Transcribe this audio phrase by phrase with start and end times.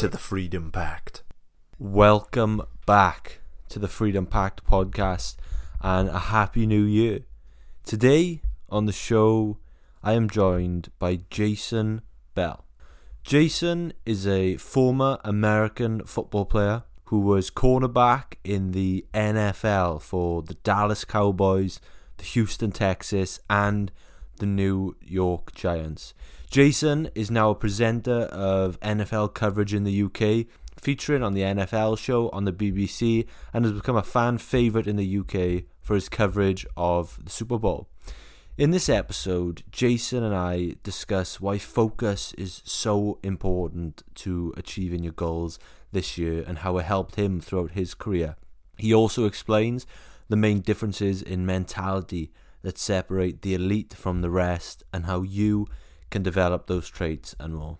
[0.00, 1.22] to the Freedom Pact.
[1.78, 5.36] Welcome back to the Freedom Pact podcast
[5.82, 7.26] and a happy new year.
[7.84, 8.40] Today
[8.70, 9.58] on the show,
[10.02, 12.00] I am joined by Jason
[12.34, 12.64] Bell.
[13.24, 20.54] Jason is a former American football player who was cornerback in the NFL for the
[20.54, 21.78] Dallas Cowboys,
[22.16, 23.92] the Houston Texans, and
[24.38, 26.14] the New York Giants.
[26.50, 30.46] Jason is now a presenter of NFL coverage in the UK,
[30.82, 34.96] featuring on the NFL show on the BBC, and has become a fan favourite in
[34.96, 37.88] the UK for his coverage of the Super Bowl.
[38.58, 45.12] In this episode, Jason and I discuss why focus is so important to achieving your
[45.12, 45.56] goals
[45.92, 48.34] this year and how it helped him throughout his career.
[48.76, 49.86] He also explains
[50.28, 55.68] the main differences in mentality that separate the elite from the rest and how you
[56.10, 57.78] can develop those traits and more.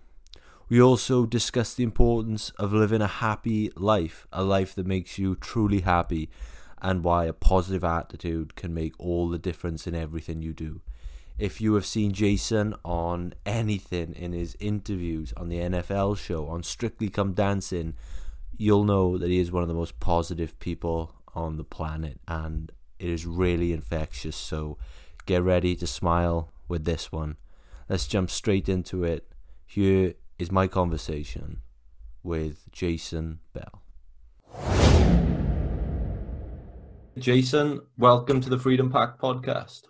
[0.69, 5.35] We also discuss the importance of living a happy life, a life that makes you
[5.35, 6.31] truly happy,
[6.81, 10.81] and why a positive attitude can make all the difference in everything you do.
[11.39, 16.63] If you have seen Jason on anything in his interviews on the NFL show, on
[16.63, 17.95] Strictly Come Dancing,
[18.57, 22.71] you'll know that he is one of the most positive people on the planet and
[22.99, 24.37] it is really infectious.
[24.37, 24.77] So
[25.25, 27.37] get ready to smile with this one.
[27.91, 29.33] Let's jump straight into it.
[29.67, 31.63] Here is my conversation
[32.23, 33.83] with Jason Bell.
[37.19, 39.87] Jason, welcome to the Freedom Pack podcast.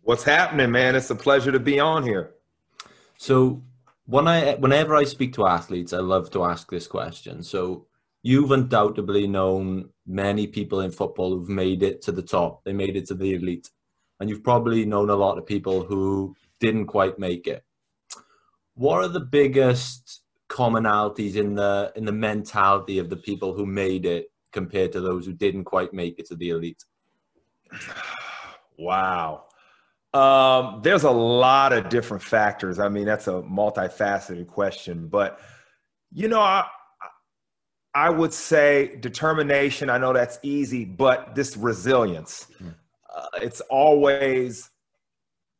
[0.00, 0.96] What's happening, man?
[0.96, 2.32] It's a pleasure to be on here.
[3.18, 3.62] So,
[4.06, 7.42] when I whenever I speak to athletes, I love to ask this question.
[7.42, 7.88] So,
[8.22, 12.64] you've undoubtedly known many people in football who've made it to the top.
[12.64, 13.68] They made it to the elite.
[14.18, 17.64] And you've probably known a lot of people who didn't quite make it.
[18.74, 24.06] What are the biggest commonalities in the in the mentality of the people who made
[24.06, 26.84] it compared to those who didn't quite make it to the elite?
[28.78, 29.44] Wow.
[30.14, 32.80] Um, there's a lot of different factors.
[32.80, 35.38] I mean, that's a multifaceted question, but
[36.10, 36.66] you know, I
[37.94, 39.90] I would say determination.
[39.90, 42.46] I know that's easy, but this resilience.
[42.60, 42.74] Mm.
[43.14, 44.71] Uh, it's always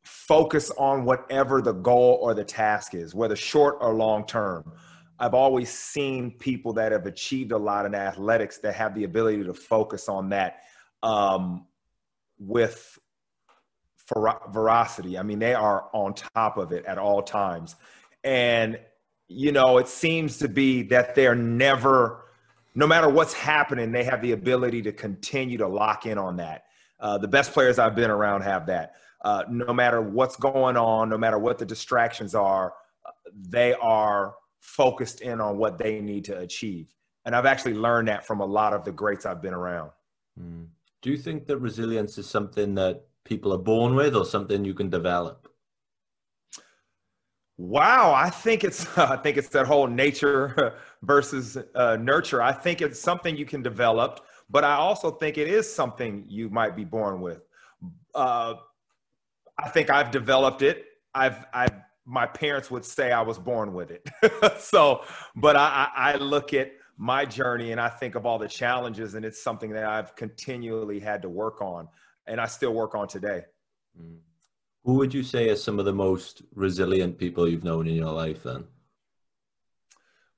[0.03, 4.71] focus on whatever the goal or the task is, whether short or long term.
[5.19, 9.43] I've always seen people that have achieved a lot in athletics that have the ability
[9.43, 10.63] to focus on that
[11.01, 11.65] um,
[12.37, 12.97] with
[14.51, 15.17] veracity.
[15.17, 17.75] I mean, they are on top of it at all times.
[18.23, 18.79] And,
[19.27, 22.25] you know, it seems to be that they're never,
[22.75, 26.65] no matter what's happening, they have the ability to continue to lock in on that.
[26.99, 28.95] Uh, the best players I've been around have that.
[29.23, 32.73] Uh, no matter what's going on, no matter what the distractions are,
[33.33, 36.93] they are focused in on what they need to achieve.
[37.25, 39.91] And I've actually learned that from a lot of the greats I've been around.
[40.39, 40.67] Mm.
[41.01, 44.73] Do you think that resilience is something that people are born with or something you
[44.73, 45.47] can develop?
[47.57, 52.41] Wow, I think it's I think it's that whole nature versus uh, nurture.
[52.41, 56.49] I think it's something you can develop, but I also think it is something you
[56.49, 57.41] might be born with.
[58.15, 58.55] Uh,
[59.57, 60.85] I think I've developed it.
[61.13, 61.73] I've I've
[62.05, 64.09] my parents would say I was born with it.
[64.59, 65.03] so,
[65.35, 69.23] but I, I look at my journey and I think of all the challenges, and
[69.25, 71.87] it's something that I've continually had to work on,
[72.27, 73.43] and I still work on today.
[73.99, 74.17] Mm.
[74.83, 78.11] Who would you say are some of the most resilient people you've known in your
[78.11, 78.65] life then?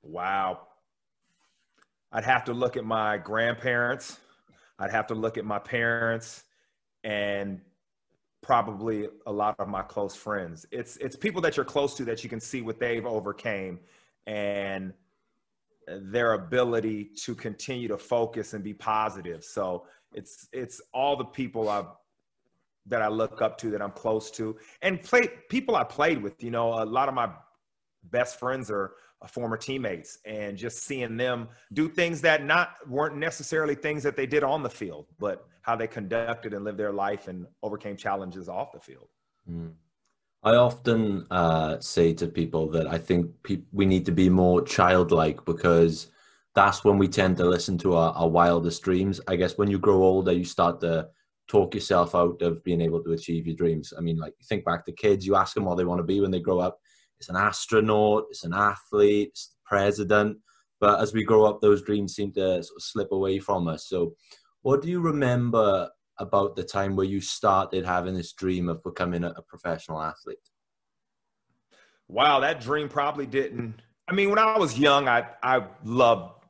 [0.02, 0.68] Wow.
[2.12, 4.20] I'd have to look at my grandparents.
[4.78, 6.44] I'd have to look at my parents
[7.02, 7.60] and
[8.46, 10.66] probably a lot of my close friends.
[10.70, 13.80] It's it's people that you're close to that you can see what they've overcame
[14.28, 14.92] and
[15.88, 19.42] their ability to continue to focus and be positive.
[19.42, 21.84] So it's it's all the people I
[22.86, 26.40] that I look up to that I'm close to and play people I played with.
[26.40, 27.28] You know, a lot of my
[28.04, 28.92] best friends are
[29.28, 34.26] former teammates and just seeing them do things that not weren't necessarily things that they
[34.26, 38.48] did on the field, but how they conducted and lived their life and overcame challenges
[38.48, 39.08] off the field.
[39.50, 39.72] Mm.
[40.42, 44.62] I often uh, say to people that I think pe- we need to be more
[44.62, 46.08] childlike because
[46.54, 49.20] that's when we tend to listen to our, our wildest dreams.
[49.26, 51.08] I guess when you grow older, you start to
[51.48, 53.92] talk yourself out of being able to achieve your dreams.
[53.96, 56.20] I mean, like think back to kids, you ask them what they want to be
[56.20, 56.78] when they grow up.
[57.18, 60.38] It's an astronaut, it's an athlete, it's the president.
[60.80, 63.88] But as we grow up, those dreams seem to sort of slip away from us.
[63.88, 64.14] So,
[64.62, 69.24] what do you remember about the time where you started having this dream of becoming
[69.24, 70.38] a, a professional athlete?
[72.08, 73.80] Wow, that dream probably didn't.
[74.08, 76.44] I mean, when I was young, I I loved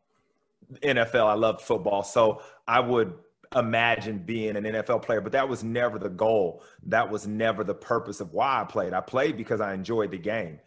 [0.83, 1.27] NFL.
[1.27, 3.15] I loved football, so I would
[3.55, 6.63] imagine being an NFL player, but that was never the goal.
[6.85, 8.93] That was never the purpose of why I played.
[8.93, 10.59] I played because I enjoyed the game.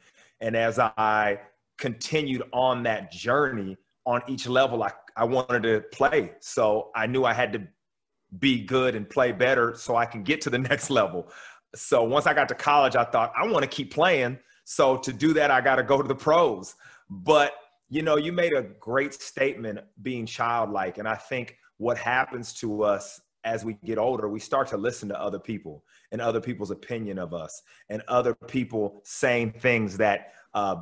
[0.41, 1.39] And as I
[1.77, 6.31] continued on that journey on each level, I, I wanted to play.
[6.39, 7.67] So I knew I had to
[8.39, 11.31] be good and play better so I can get to the next level.
[11.75, 14.39] So once I got to college, I thought, I want to keep playing.
[14.63, 16.75] So to do that, I got to go to the pros.
[17.09, 17.53] But
[17.89, 20.99] you know, you made a great statement being childlike.
[20.99, 25.09] And I think what happens to us as we get older, we start to listen
[25.09, 30.33] to other people and other people's opinion of us and other people saying things that
[30.53, 30.75] uh,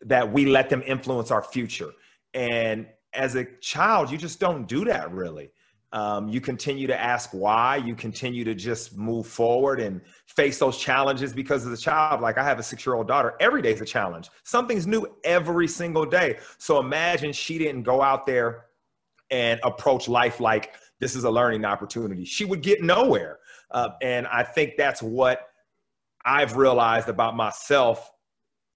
[0.00, 1.90] that we let them influence our future.
[2.34, 5.50] And as a child, you just don't do that really.
[5.92, 7.76] Um, you continue to ask why.
[7.76, 12.38] You continue to just move forward and face those challenges because as a child, like
[12.38, 14.30] I have a six year old daughter, every day is a challenge.
[14.44, 16.38] Something's new every single day.
[16.56, 18.64] So imagine she didn't go out there
[19.32, 22.24] and approach life like this is a learning opportunity.
[22.24, 23.40] She would get nowhere.
[23.72, 25.48] Uh, and I think that's what
[26.24, 28.12] I've realized about myself,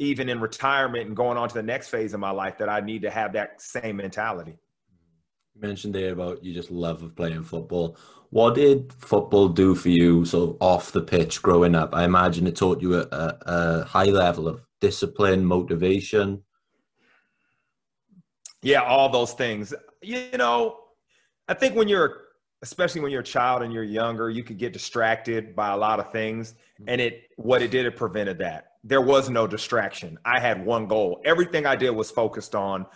[0.01, 2.81] even in retirement and going on to the next phase of my life, that I
[2.81, 4.59] need to have that same mentality.
[5.55, 7.97] You mentioned there about you just love of playing football.
[8.31, 11.95] What did football do for you sort of off the pitch growing up?
[11.95, 16.43] I imagine it taught you a, a, a high level of discipline, motivation.
[18.63, 19.73] Yeah, all those things.
[20.07, 20.79] You know,
[21.49, 22.27] I think when you're,
[22.63, 25.99] especially when you're a child and you're younger, you could get distracted by a lot
[25.99, 26.55] of things.
[26.87, 28.75] And it, what it did, it prevented that.
[28.85, 30.17] There was no distraction.
[30.25, 31.21] I had one goal.
[31.25, 32.87] Everything I did was focused on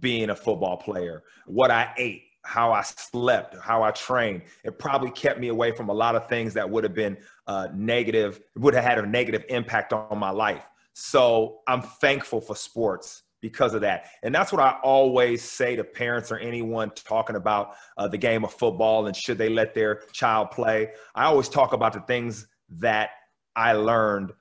[0.00, 4.42] being a football player, what I ate, how I slept, how I trained.
[4.62, 7.16] It probably kept me away from a lot of things that would have been
[7.46, 10.66] uh, negative, would have had a negative impact on my life.
[10.92, 14.06] So I'm thankful for sports because of that.
[14.22, 18.44] And that's what I always say to parents or anyone talking about uh, the game
[18.44, 20.90] of football and should they let their child play.
[21.14, 22.46] I always talk about the things
[22.78, 23.10] that
[23.54, 24.32] I learned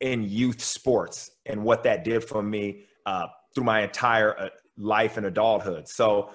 [0.00, 5.16] in youth sports and what that did for me uh, through my entire uh, life
[5.16, 5.88] and adulthood.
[5.88, 6.30] So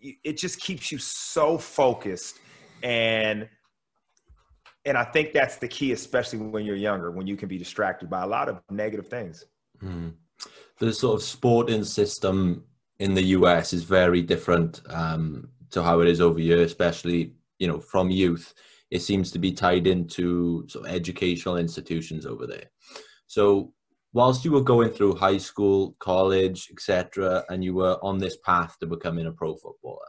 [0.00, 2.38] it just keeps you so focused
[2.82, 3.48] and
[4.84, 8.08] and I think that's the key, especially when you're younger, when you can be distracted
[8.08, 9.44] by a lot of negative things.
[9.82, 10.14] Mm.
[10.78, 12.64] The sort of sporting system
[12.98, 17.66] in the US is very different um, to how it is over here, especially you
[17.66, 18.54] know from youth.
[18.90, 22.70] It seems to be tied into sort of educational institutions over there.
[23.26, 23.72] So
[24.12, 28.76] whilst you were going through high school, college, etc., and you were on this path
[28.78, 30.06] to becoming a pro footballer,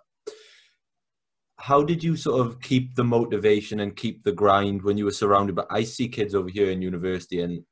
[1.58, 5.12] how did you sort of keep the motivation and keep the grind when you were
[5.12, 7.64] surrounded by i see kids over here in university and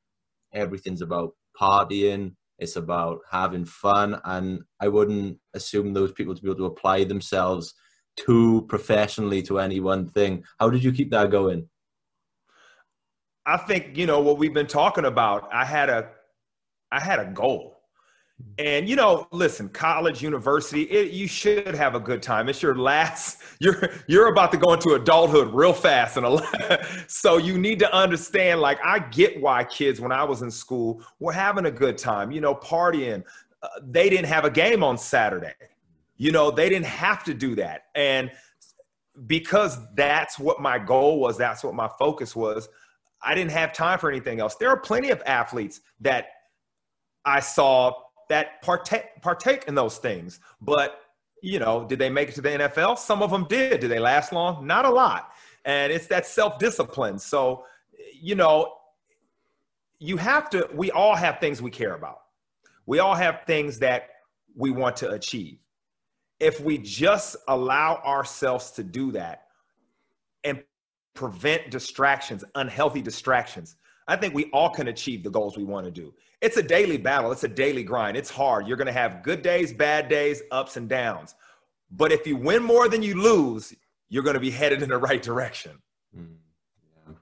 [0.54, 6.48] everything's about partying it's about having fun and i wouldn't assume those people to be
[6.48, 7.74] able to apply themselves
[8.16, 10.44] too professionally to any one thing.
[10.60, 11.68] How did you keep that going?
[13.46, 16.10] I think you know what we've been talking about i had a
[16.92, 17.75] i had a goal
[18.58, 22.50] and you know, listen, college, university, it, you should have a good time.
[22.50, 23.42] It's your last.
[23.62, 26.42] You're you're about to go into adulthood real fast, and
[27.08, 28.60] so you need to understand.
[28.60, 32.34] Like, I get why kids, when I was in school, were having a good time.
[32.34, 33.24] You know, partying.
[33.64, 35.54] Uh, they didn't have a game on Saturday.
[36.18, 38.30] You know, they didn't have to do that, and
[39.26, 41.38] because that's what my goal was.
[41.38, 42.68] That's what my focus was.
[43.22, 44.56] I didn't have time for anything else.
[44.56, 46.28] There are plenty of athletes that
[47.24, 47.94] I saw
[48.30, 50.40] that partake partake in those things.
[50.62, 51.02] But
[51.42, 52.98] you know, did they make it to the NFL?
[52.98, 53.80] Some of them did.
[53.82, 54.66] Did they last long?
[54.66, 55.32] Not a lot.
[55.64, 57.20] And it's that self discipline.
[57.20, 57.66] So,
[58.14, 58.74] you know,
[60.00, 60.70] you have to.
[60.74, 62.22] We all have things we care about.
[62.86, 64.10] We all have things that
[64.56, 65.58] we want to achieve.
[66.40, 69.48] If we just allow ourselves to do that
[70.44, 70.64] and
[71.14, 73.76] prevent distractions, unhealthy distractions,
[74.08, 76.14] I think we all can achieve the goals we want to do.
[76.42, 78.16] It's a daily battle, it's a daily grind.
[78.16, 78.68] It's hard.
[78.68, 81.34] You're going to have good days, bad days, ups and downs.
[81.92, 83.74] But if you win more than you lose,
[84.10, 85.82] you're going to be headed in the right direction.
[86.16, 86.36] Mm,
[87.08, 87.14] yeah.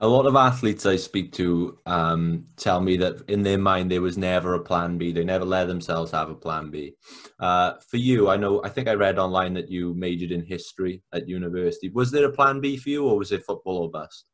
[0.00, 4.02] A lot of athletes I speak to um, tell me that in their mind there
[4.02, 5.12] was never a plan B.
[5.12, 6.94] They never let themselves have a plan B.
[7.38, 8.62] Uh, for you, I know.
[8.64, 11.90] I think I read online that you majored in history at university.
[11.90, 14.24] Was there a plan B for you, or was it football or bust?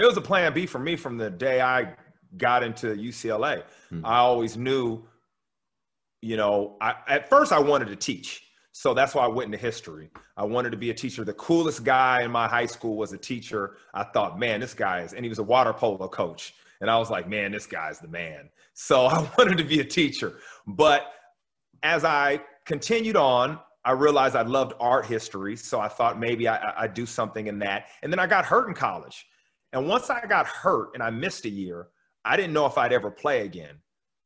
[0.00, 1.92] It was a plan B for me from the day I
[2.38, 3.64] got into UCLA.
[3.90, 4.06] Hmm.
[4.06, 5.04] I always knew,
[6.22, 8.44] you know, I, at first I wanted to teach.
[8.72, 10.08] So that's why I went into history.
[10.38, 11.22] I wanted to be a teacher.
[11.22, 13.76] The coolest guy in my high school was a teacher.
[13.92, 16.54] I thought, man, this guy is, and he was a water polo coach.
[16.80, 18.48] And I was like, man, this guy's the man.
[18.72, 20.38] So I wanted to be a teacher.
[20.66, 21.12] But
[21.82, 25.56] as I continued on, I realized I loved art history.
[25.56, 27.88] So I thought maybe I, would do something in that.
[28.02, 29.26] And then I got hurt in college.
[29.72, 31.88] And once I got hurt and I missed a year,
[32.24, 33.76] I didn't know if I'd ever play again.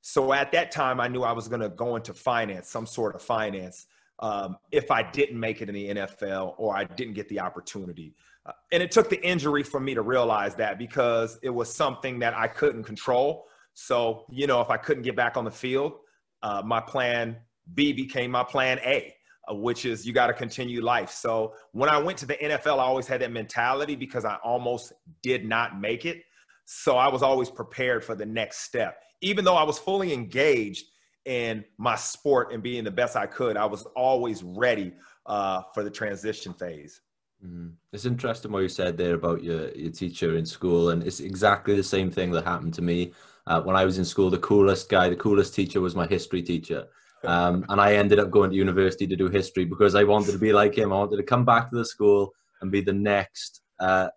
[0.01, 3.15] So at that time, I knew I was going to go into finance, some sort
[3.15, 3.87] of finance
[4.21, 8.15] um, if I didn't make it in the NFL or I didn't get the opportunity.
[8.47, 12.19] Uh, and it took the injury for me to realize that because it was something
[12.21, 13.47] that I couldn't control.
[13.73, 15.95] So, you know, if I couldn't get back on the field,
[16.43, 17.37] uh, my plan
[17.75, 19.14] B became my plan A,
[19.51, 21.11] which is you got to continue life.
[21.11, 24.93] So when I went to the NFL, I always had that mentality because I almost
[25.23, 26.23] did not make it.
[26.65, 29.03] So I was always prepared for the next step.
[29.21, 30.87] Even though I was fully engaged
[31.25, 34.93] in my sport and being the best I could, I was always ready
[35.27, 37.01] uh, for the transition phase.
[37.45, 37.69] Mm-hmm.
[37.93, 41.77] It's interesting what you said there about your, your teacher in school, and it's exactly
[41.77, 43.13] the same thing that happened to me
[43.47, 44.31] uh, when I was in school.
[44.31, 46.87] The coolest guy, the coolest teacher was my history teacher.
[47.27, 50.39] Um, and I ended up going to university to do history because I wanted to
[50.39, 50.93] be like him.
[50.93, 54.09] I wanted to come back to the school and be the next uh,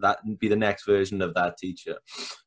[0.00, 1.96] that be the next version of that teacher.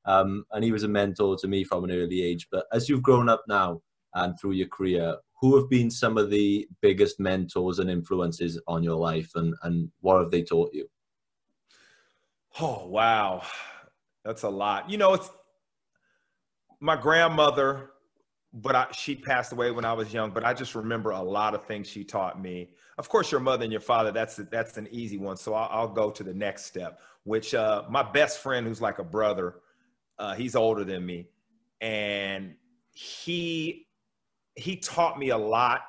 [0.06, 2.48] Um, and he was a mentor to me from an early age.
[2.52, 3.82] But as you've grown up now,
[4.14, 8.84] and through your career, who have been some of the biggest mentors and influences on
[8.84, 10.88] your life and, and what have they taught you?
[12.60, 13.44] Oh, wow.
[14.26, 14.90] That's a lot.
[14.90, 15.30] You know, it's
[16.80, 17.92] my grandmother,
[18.62, 21.54] but I, she passed away when I was young, but I just remember a lot
[21.56, 22.70] of things she taught me.
[22.98, 25.38] Of course, your mother and your father, that's, that's an easy one.
[25.38, 29.00] So I'll, I'll go to the next step, which uh, my best friend, who's like
[29.00, 29.56] a brother,
[30.20, 31.28] uh, he's older than me.
[31.82, 32.56] And
[32.94, 33.88] he
[34.56, 35.82] he taught me a lot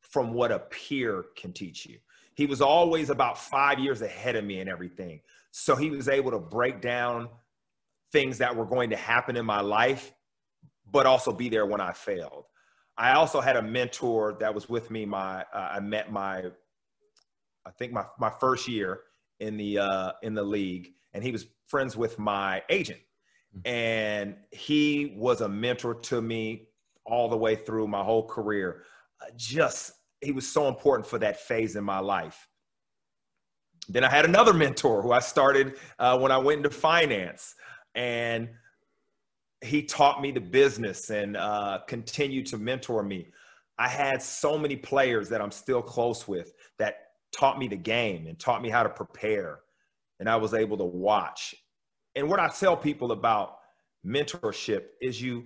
[0.00, 1.98] from what a peer can teach you.
[2.34, 5.20] He was always about five years ahead of me in everything.
[5.50, 7.28] So he was able to break down
[8.12, 10.12] things that were going to happen in my life,
[10.92, 12.44] but also be there when I failed.
[12.96, 15.06] I also had a mentor that was with me.
[15.06, 16.44] My uh, I met my,
[17.66, 19.00] I think my my first year
[19.40, 23.00] in the uh, in the league, and he was friends with my agent,
[23.56, 23.66] mm-hmm.
[23.66, 26.68] and he was a mentor to me
[27.04, 28.84] all the way through my whole career.
[29.20, 32.46] Uh, just, he was so important for that phase in my life.
[33.88, 37.54] Then I had another mentor who I started uh, when I went into finance,
[37.94, 38.50] and
[39.62, 43.28] he taught me the business and uh, continued to mentor me.
[43.78, 46.96] I had so many players that I'm still close with that
[47.32, 49.60] taught me the game and taught me how to prepare,
[50.20, 51.54] and I was able to watch.
[52.14, 53.58] And what I tell people about
[54.04, 55.44] mentorship is you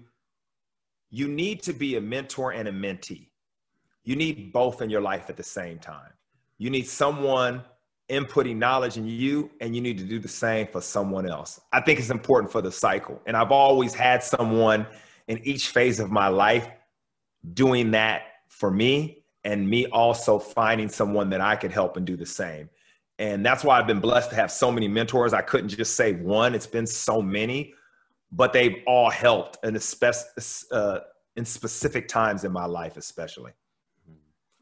[1.10, 3.28] you need to be a mentor and a mentee.
[4.02, 6.12] You need both in your life at the same time.
[6.58, 7.62] You need someone
[8.08, 11.60] inputting knowledge in you, and you need to do the same for someone else.
[11.72, 13.20] I think it's important for the cycle.
[13.26, 14.86] And I've always had someone
[15.28, 16.68] in each phase of my life
[17.54, 22.16] doing that for me, and me also finding someone that I could help and do
[22.16, 22.68] the same.
[23.18, 25.32] And that's why I've been blessed to have so many mentors.
[25.32, 27.74] I couldn't just say one, it's been so many
[28.32, 31.00] but they've all helped in, spe- uh,
[31.36, 33.52] in specific times in my life, especially.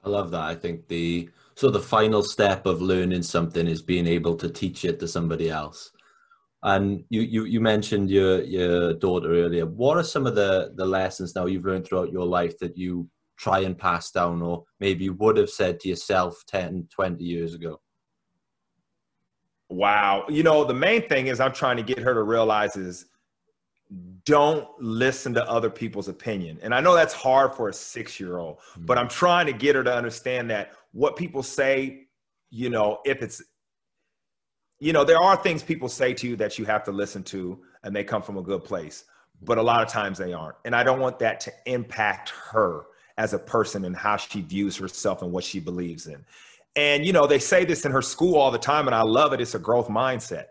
[0.04, 0.42] I love that.
[0.42, 4.84] I think the so the final step of learning something is being able to teach
[4.84, 5.90] it to somebody else.
[6.62, 9.66] And you, you, you mentioned your, your daughter earlier.
[9.66, 13.08] What are some of the, the lessons now you've learned throughout your life that you
[13.36, 17.54] try and pass down or maybe you would have said to yourself 10, 20 years
[17.54, 17.80] ago?
[19.68, 20.24] Wow.
[20.28, 23.06] You know, the main thing is I'm trying to get her to realize is
[24.24, 26.58] don't listen to other people's opinion.
[26.62, 28.86] And I know that's hard for a six year old, mm-hmm.
[28.86, 32.06] but I'm trying to get her to understand that what people say,
[32.50, 33.42] you know, if it's,
[34.80, 37.60] you know, there are things people say to you that you have to listen to
[37.82, 39.04] and they come from a good place,
[39.42, 40.56] but a lot of times they aren't.
[40.64, 42.86] And I don't want that to impact her
[43.16, 46.24] as a person and how she views herself and what she believes in.
[46.76, 49.32] And, you know, they say this in her school all the time, and I love
[49.32, 49.40] it.
[49.40, 50.46] It's a growth mindset.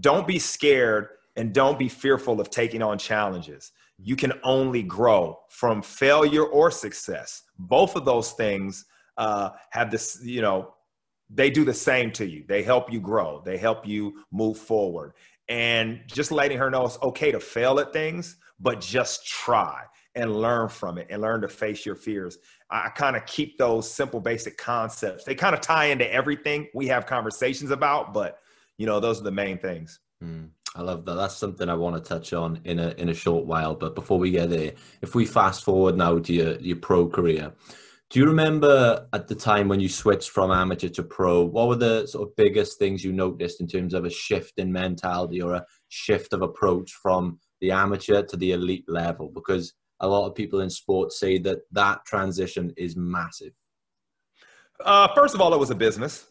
[0.00, 3.72] Don't be scared and don't be fearful of taking on challenges.
[3.98, 7.42] You can only grow from failure or success.
[7.58, 8.84] Both of those things
[9.16, 10.74] uh, have this, you know,
[11.30, 12.44] they do the same to you.
[12.46, 15.14] They help you grow, they help you move forward.
[15.48, 19.82] and just letting her know it's okay to fail at things, but just try
[20.14, 22.38] and learn from it and learn to face your fears.
[22.70, 25.24] I kind of keep those simple, basic concepts.
[25.24, 28.38] They kind of tie into everything we have conversations about, but
[28.78, 30.00] you know, those are the main things.
[30.22, 31.14] Mm, I love that.
[31.14, 33.74] That's something I want to touch on in a in a short while.
[33.74, 37.52] But before we get there, if we fast forward now to your your pro career,
[38.10, 41.76] do you remember at the time when you switched from amateur to pro, what were
[41.76, 45.54] the sort of biggest things you noticed in terms of a shift in mentality or
[45.54, 49.30] a shift of approach from the amateur to the elite level?
[49.32, 53.52] Because a lot of people in sports say that that transition is massive.
[54.84, 56.26] Uh, first of all, it was a business,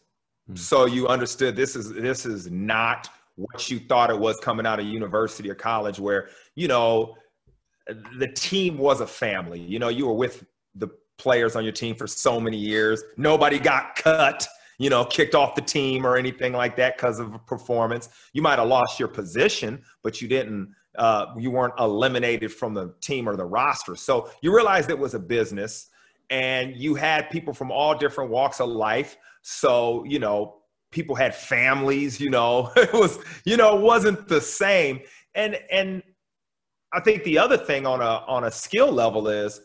[0.46, 0.54] hmm.
[0.54, 4.80] so you understood this is this is not what you thought it was coming out
[4.80, 7.14] of university or college, where you know
[8.18, 9.60] the team was a family.
[9.60, 10.88] You know, you were with the
[11.18, 13.02] players on your team for so many years.
[13.16, 14.46] Nobody got cut,
[14.78, 18.08] you know, kicked off the team or anything like that because of a performance.
[18.32, 20.74] You might have lost your position, but you didn't.
[20.96, 23.96] Uh, you weren't eliminated from the team or the roster.
[23.96, 25.88] So you realized it was a business,
[26.30, 29.16] and you had people from all different walks of life.
[29.42, 30.62] So you know,
[30.94, 32.18] people had families.
[32.18, 35.00] You know, it was you know, it wasn't the same.
[35.34, 36.02] And and
[36.92, 39.60] I think the other thing on a on a skill level is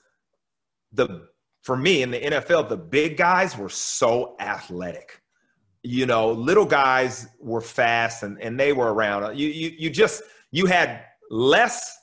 [0.92, 1.30] the
[1.62, 5.22] for me in the NFL, the big guys were so athletic.
[5.84, 9.38] You know, little guys were fast and, and they were around.
[9.38, 11.98] You, you, you just, you had less,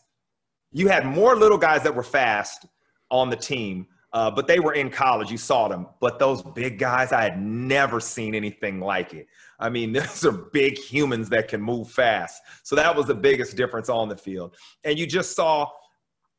[0.73, 2.67] you had more little guys that were fast
[3.11, 3.87] on the team,
[4.17, 5.31] uh, but they were in college.
[5.31, 5.87] You saw them.
[6.01, 9.29] But those big guys, I had never seen anything like it.
[9.61, 12.43] I mean, those are big humans that can move fast.
[12.63, 14.57] So that was the biggest difference on the field.
[14.85, 15.69] And you just saw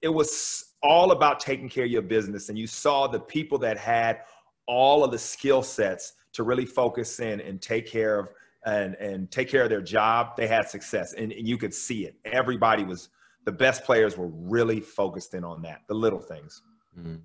[0.02, 2.50] it was all about taking care of your business.
[2.50, 4.22] And you saw the people that had
[4.66, 8.30] all of the skill sets to really focus in and take care of
[8.66, 11.14] and, and take care of their job, they had success.
[11.14, 12.16] And, and you could see it.
[12.26, 13.10] Everybody was
[13.46, 16.64] the best players were really focused in on that, the little things.
[16.98, 17.18] Mm-hmm.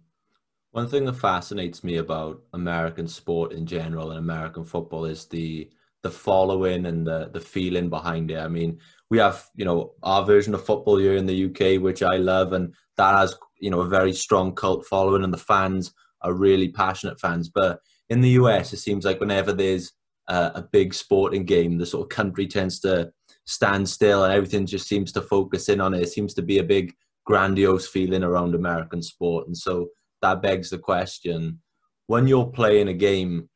[0.73, 5.71] One thing that fascinates me about American sport in general and American football is the
[6.03, 8.39] the following and the the feeling behind it.
[8.39, 8.79] I mean,
[9.11, 12.55] we have you know our version of football here in the UK, which I love,
[12.55, 15.93] and that has you know a very strong cult following, and the fans
[16.23, 17.51] are really passionate fans.
[17.51, 19.93] But in the US, it seems like whenever there's
[20.27, 23.13] a, a big sporting game, the sort of country tends to
[23.45, 26.03] stand still, and everything just seems to focus in on it.
[26.03, 26.95] It seems to be a big
[27.27, 29.89] grandiose feeling around American sport, and so
[30.23, 31.61] that begs the question:
[32.07, 33.49] when you're playing a game,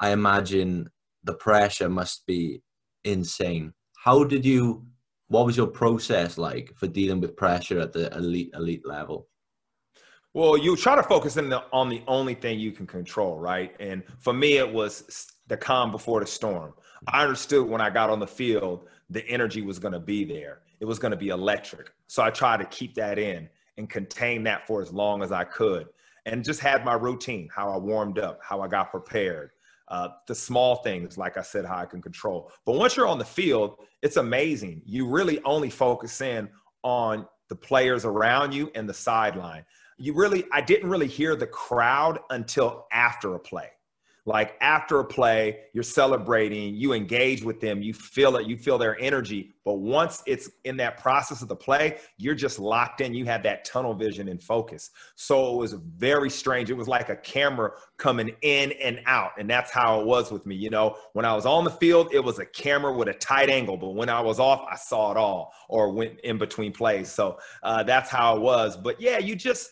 [0.00, 0.90] I imagine
[1.22, 2.62] the pressure must be
[3.04, 3.72] insane.
[3.96, 4.86] How did you?
[5.28, 9.28] What was your process like for dealing with pressure at the elite elite level?
[10.34, 13.72] Well, you try to focus in the, on the only thing you can control, right?
[13.78, 16.74] And for me, it was the calm before the storm.
[17.06, 20.62] I understood when I got on the field, the energy was going to be there.
[20.80, 21.92] It was going to be electric.
[22.08, 25.44] So I tried to keep that in and contain that for as long as I
[25.44, 25.86] could.
[26.26, 29.50] And just had my routine, how I warmed up, how I got prepared,
[29.88, 32.50] uh, the small things, like I said, how I can control.
[32.64, 34.82] But once you're on the field, it's amazing.
[34.86, 36.48] You really only focus in
[36.82, 39.64] on the players around you and the sideline
[39.98, 43.68] you really i didn't really hear the crowd until after a play
[44.26, 48.78] like after a play you're celebrating you engage with them you feel it you feel
[48.78, 49.50] their energy.
[49.64, 53.14] But once it's in that process of the play you're just locked in.
[53.14, 54.90] You have that tunnel vision and focus.
[55.14, 56.70] So it was very strange.
[56.70, 60.46] It was like a camera coming in and out and that's how it was with
[60.46, 60.96] me you know?
[61.12, 63.90] When i was on the field it was a camera with a tight angle but
[63.90, 67.10] when i was off i saw it all or went in between plays.
[67.10, 68.76] So uh, that's how it was.
[68.76, 69.70] But yeah you just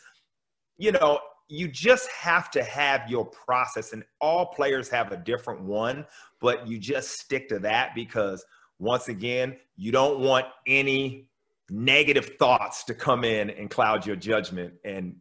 [0.83, 1.21] you know,
[1.53, 6.07] you just have to have your process, and all players have a different one,
[6.41, 8.43] but you just stick to that because
[8.79, 11.29] once again, you don't want any
[11.69, 15.15] negative thoughts to come in and cloud your judgment and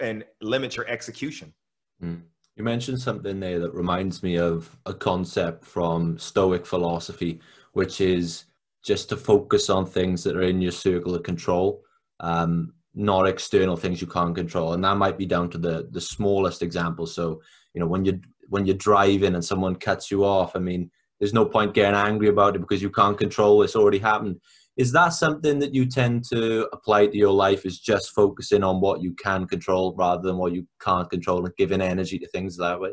[0.00, 1.54] and limit your execution.
[2.02, 2.20] Mm.
[2.56, 7.40] You mentioned something there that reminds me of a concept from Stoic philosophy,
[7.72, 8.44] which is
[8.84, 11.82] just to focus on things that are in your circle of control.
[12.20, 14.72] Um, not external things you can't control.
[14.72, 17.06] And that might be down to the the smallest example.
[17.06, 17.40] So
[17.74, 21.34] you know when you when you're driving and someone cuts you off i mean there's
[21.34, 24.40] no point getting angry about it because you can't control it's already happened.
[24.76, 28.80] Is that something that you tend to apply to your life is just focusing on
[28.80, 32.56] what you can control rather than what you can't control and giving energy to things
[32.56, 32.92] that way?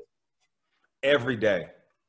[1.04, 1.68] Every day.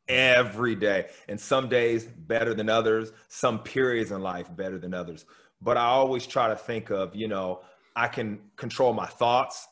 [0.08, 1.06] Every day.
[1.28, 3.12] And some days better than others.
[3.28, 5.26] Some periods in life better than others.
[5.60, 7.60] But i always try to think of you know
[7.98, 9.66] I can control my thoughts,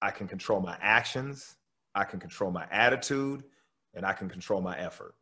[0.00, 1.56] I can control my actions,
[1.96, 3.42] I can control my attitude,
[3.94, 5.16] and I can control my effort.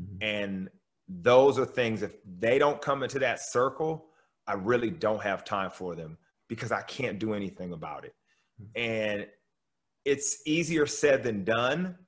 [0.00, 0.22] Mm-hmm.
[0.22, 0.70] And
[1.08, 4.06] those are things if they don't come into that circle,
[4.46, 6.16] I really don't have time for them
[6.48, 8.14] because I can't do anything about it.
[8.76, 9.26] And
[10.04, 11.98] it's easier said than done,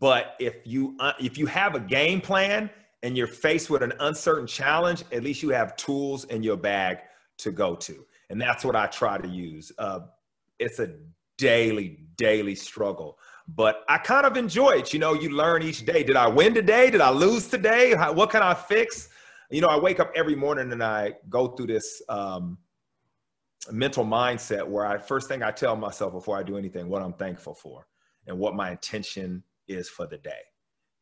[0.00, 2.70] but if you uh, if you have a game plan
[3.02, 7.00] and you're faced with an uncertain challenge, at least you have tools in your bag
[7.38, 8.06] to go to.
[8.30, 9.72] And that's what I try to use.
[9.78, 10.00] Uh,
[10.58, 10.94] it's a
[11.38, 13.18] daily, daily struggle.
[13.48, 14.92] But I kind of enjoy it.
[14.92, 16.02] You know, you learn each day.
[16.02, 16.90] Did I win today?
[16.90, 17.94] Did I lose today?
[17.94, 19.08] How, what can I fix?
[19.50, 22.58] You know, I wake up every morning and I go through this um,
[23.72, 27.14] mental mindset where I first thing I tell myself before I do anything, what I'm
[27.14, 27.86] thankful for
[28.26, 30.42] and what my intention is for the day.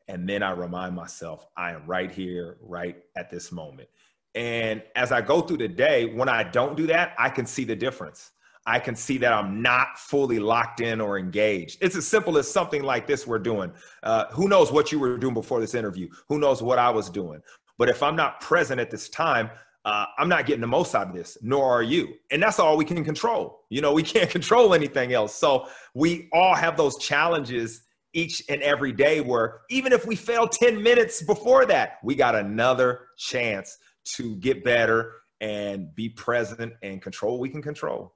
[0.07, 3.89] And then I remind myself, I am right here, right at this moment.
[4.37, 7.63] And as I go through the day, when I don't do that, I can see
[7.63, 8.33] the difference.
[8.67, 11.79] I can see that I'm not fully locked in or engaged.
[11.81, 13.71] It's as simple as something like this we're doing.
[14.03, 16.07] Uh, who knows what you were doing before this interview?
[16.29, 17.41] Who knows what I was doing?
[17.79, 19.49] But if I'm not present at this time,
[19.85, 22.13] uh, I'm not getting the most out of this, nor are you.
[22.29, 23.61] And that's all we can control.
[23.69, 25.33] You know, we can't control anything else.
[25.33, 30.47] So we all have those challenges each and every day where even if we fail
[30.47, 33.79] 10 minutes before that, we got another chance
[34.15, 38.13] to get better and be present and control we can control.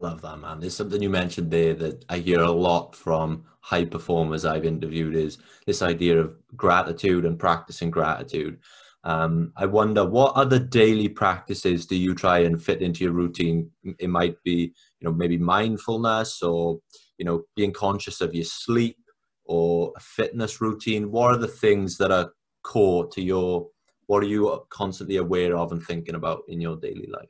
[0.00, 0.60] Love that, man.
[0.60, 5.16] There's something you mentioned there that I hear a lot from high performers I've interviewed
[5.16, 8.60] is this idea of gratitude and practicing gratitude.
[9.04, 13.70] Um, I wonder what other daily practices do you try and fit into your routine?
[13.98, 16.78] It might be, you know, maybe mindfulness or,
[17.16, 18.98] you know, being conscious of your sleep
[19.44, 21.10] or a fitness routine.
[21.10, 22.30] What are the things that are
[22.62, 23.68] core to your,
[24.08, 27.28] what are you constantly aware of and thinking about in your daily life?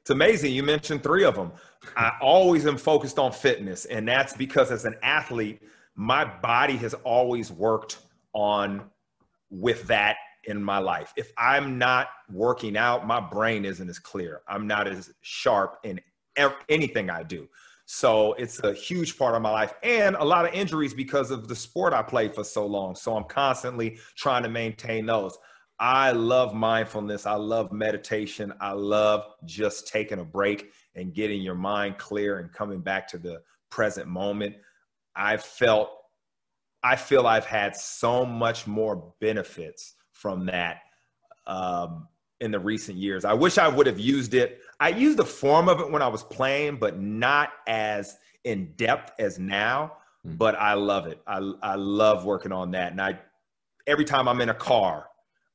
[0.00, 0.52] It's amazing.
[0.52, 1.52] You mentioned three of them.
[1.96, 5.60] I always am focused on fitness, and that's because as an athlete,
[5.94, 7.98] my body has always worked
[8.32, 8.90] on
[9.50, 11.12] with that in my life.
[11.16, 14.40] If I'm not working out, my brain isn't as clear.
[14.48, 16.00] I'm not as sharp in
[16.68, 17.46] anything I do.
[17.86, 21.48] So it's a huge part of my life and a lot of injuries because of
[21.48, 22.94] the sport I played for so long.
[22.94, 25.36] So I'm constantly trying to maintain those.
[25.78, 27.26] I love mindfulness.
[27.26, 28.52] I love meditation.
[28.60, 33.18] I love just taking a break and getting your mind clear and coming back to
[33.18, 34.54] the present moment.
[35.16, 35.90] I felt,
[36.82, 40.82] I feel I've had so much more benefits from that
[41.46, 42.06] um,
[42.40, 43.24] in the recent years.
[43.24, 44.60] I wish I would have used it.
[44.78, 49.12] I used the form of it when I was playing, but not as in depth
[49.18, 49.96] as now.
[50.26, 50.38] Mm.
[50.38, 51.20] But I love it.
[51.26, 52.92] I, I love working on that.
[52.92, 53.18] And I,
[53.86, 55.08] every time I'm in a car,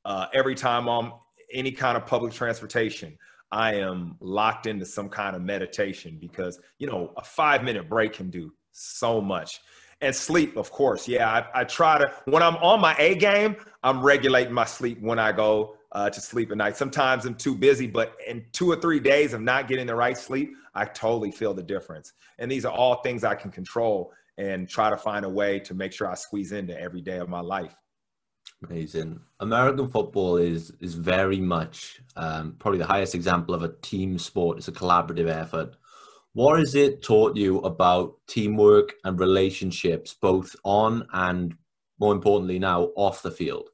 [0.04, 1.12] uh, every time I'm
[1.52, 3.16] any kind of public transportation,
[3.52, 8.12] I am locked into some kind of meditation because, you know, a five minute break
[8.12, 9.60] can do so much
[10.00, 11.06] and sleep, of course.
[11.06, 15.00] Yeah, I, I, try to, when I'm on my A game, I'm regulating my sleep
[15.00, 16.76] when I go uh, to sleep at night.
[16.76, 20.16] Sometimes I'm too busy, but in two or three days of not getting the right
[20.16, 22.12] sleep, I totally feel the difference.
[22.38, 25.74] And these are all things I can control and try to find a way to
[25.74, 27.74] make sure I squeeze into every day of my life.
[28.68, 29.20] Amazing.
[29.40, 34.58] American football is is very much um, probably the highest example of a team sport.
[34.58, 35.76] It's a collaborative effort.
[36.34, 41.56] What has it taught you about teamwork and relationships, both on and
[41.98, 43.70] more importantly now off the field?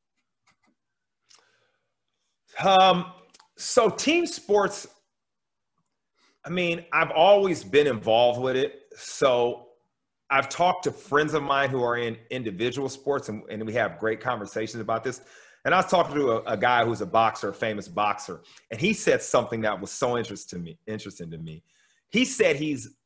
[2.65, 3.13] Um,
[3.57, 4.87] so team sports,
[6.45, 8.83] I mean, I've always been involved with it.
[8.97, 9.66] So
[10.31, 13.99] I've talked to friends of mine who are in individual sports, and, and we have
[13.99, 15.21] great conversations about this.
[15.65, 18.81] And I was talking to a, a, guy who's a boxer, a famous boxer, and
[18.81, 20.79] he said something that was so interesting to me.
[20.87, 21.63] Interesting to me.
[22.11, 22.97] He said he's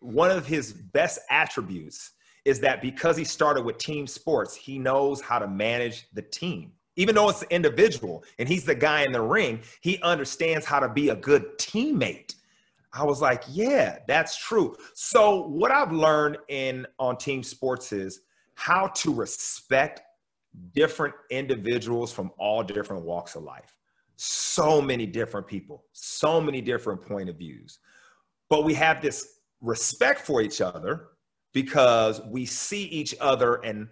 [0.00, 2.12] one of his best attributes
[2.44, 6.72] is that because he started with team sports, he knows how to manage the team.
[6.96, 10.88] Even though it's individual and he's the guy in the ring, he understands how to
[10.88, 12.34] be a good teammate.
[12.92, 14.76] I was like, yeah, that's true.
[14.94, 18.20] So what I've learned in on team sports is
[18.54, 20.02] how to respect
[20.74, 23.74] different individuals from all different walks of life.
[24.16, 27.78] So many different people, so many different point of views.
[28.50, 31.08] But we have this respect for each other
[31.54, 33.88] because we see each other and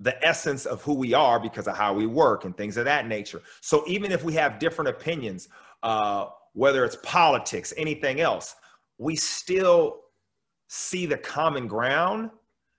[0.00, 3.06] the essence of who we are because of how we work and things of that
[3.06, 3.42] nature.
[3.60, 5.48] So even if we have different opinions,
[5.82, 8.54] uh, whether it's politics, anything else,
[8.98, 10.00] we still
[10.68, 12.30] see the common ground.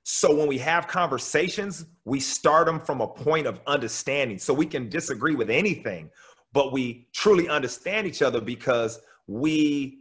[0.04, 4.38] So when we have conversations, we start them from a point of understanding.
[4.38, 6.10] So we can disagree with anything,
[6.52, 10.00] but we truly understand each other because we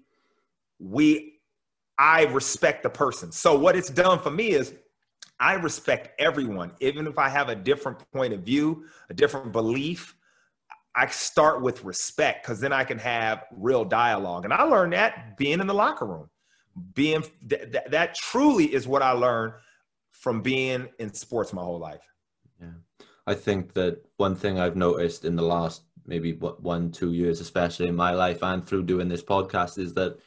[0.79, 1.41] we
[1.99, 3.33] I respect the person.
[3.33, 4.75] So what it's done for me is
[5.41, 10.15] I respect everyone, even if I have a different point of view, a different belief.
[10.99, 14.45] I start with respect because then I can have real dialogue.
[14.45, 16.29] And I learned that being in the locker room.
[16.95, 19.53] Being th- th- that truly is what I learned
[20.11, 22.03] from being in sports my whole life.
[22.61, 23.07] Yeah.
[23.29, 27.87] I think that one thing I've noticed in the last maybe one, two years, especially
[27.87, 30.19] in my life and through doing this podcast, is that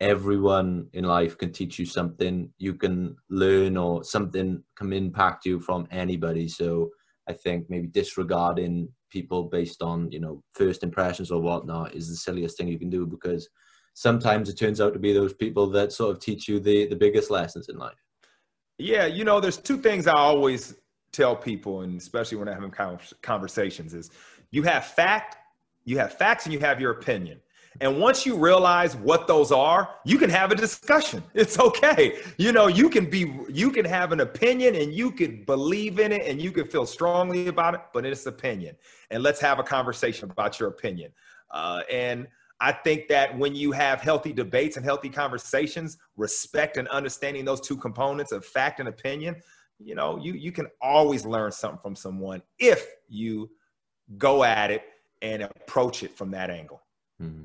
[0.00, 5.60] everyone in life can teach you something you can learn or something can impact you
[5.60, 6.90] from anybody so
[7.28, 12.16] i think maybe disregarding people based on you know first impressions or whatnot is the
[12.16, 13.48] silliest thing you can do because
[13.94, 16.96] sometimes it turns out to be those people that sort of teach you the the
[16.96, 17.98] biggest lessons in life.
[18.78, 20.76] Yeah you know there's two things i always
[21.12, 24.10] tell people and especially when i'm having conversations is
[24.50, 25.36] you have fact
[25.84, 27.40] you have facts and you have your opinion
[27.80, 31.22] and once you realize what those are, you can have a discussion.
[31.34, 32.18] It's okay.
[32.36, 36.12] You know, you can be, you can have an opinion and you could believe in
[36.12, 38.76] it and you can feel strongly about it, but it's opinion.
[39.10, 41.12] And let's have a conversation about your opinion.
[41.50, 42.26] Uh, and
[42.60, 47.60] I think that when you have healthy debates and healthy conversations, respect and understanding those
[47.60, 49.36] two components of fact and opinion,
[49.78, 53.50] you know, you you can always learn something from someone if you
[54.18, 54.82] go at it
[55.22, 56.82] and approach it from that angle.
[57.22, 57.44] Mm-hmm.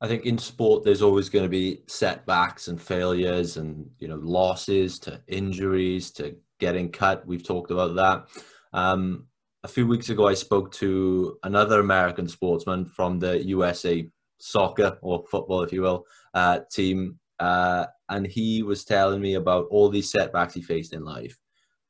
[0.00, 4.16] I think in sport, there's always going to be setbacks and failures and, you know,
[4.16, 7.26] losses to injuries to getting cut.
[7.26, 8.26] We've talked about that.
[8.72, 9.26] Um,
[9.64, 15.24] a few weeks ago, I spoke to another American sportsman from the USA soccer or
[15.30, 16.04] football, if you will,
[16.34, 17.18] uh, team.
[17.40, 21.38] Uh, and he was telling me about all these setbacks he faced in life,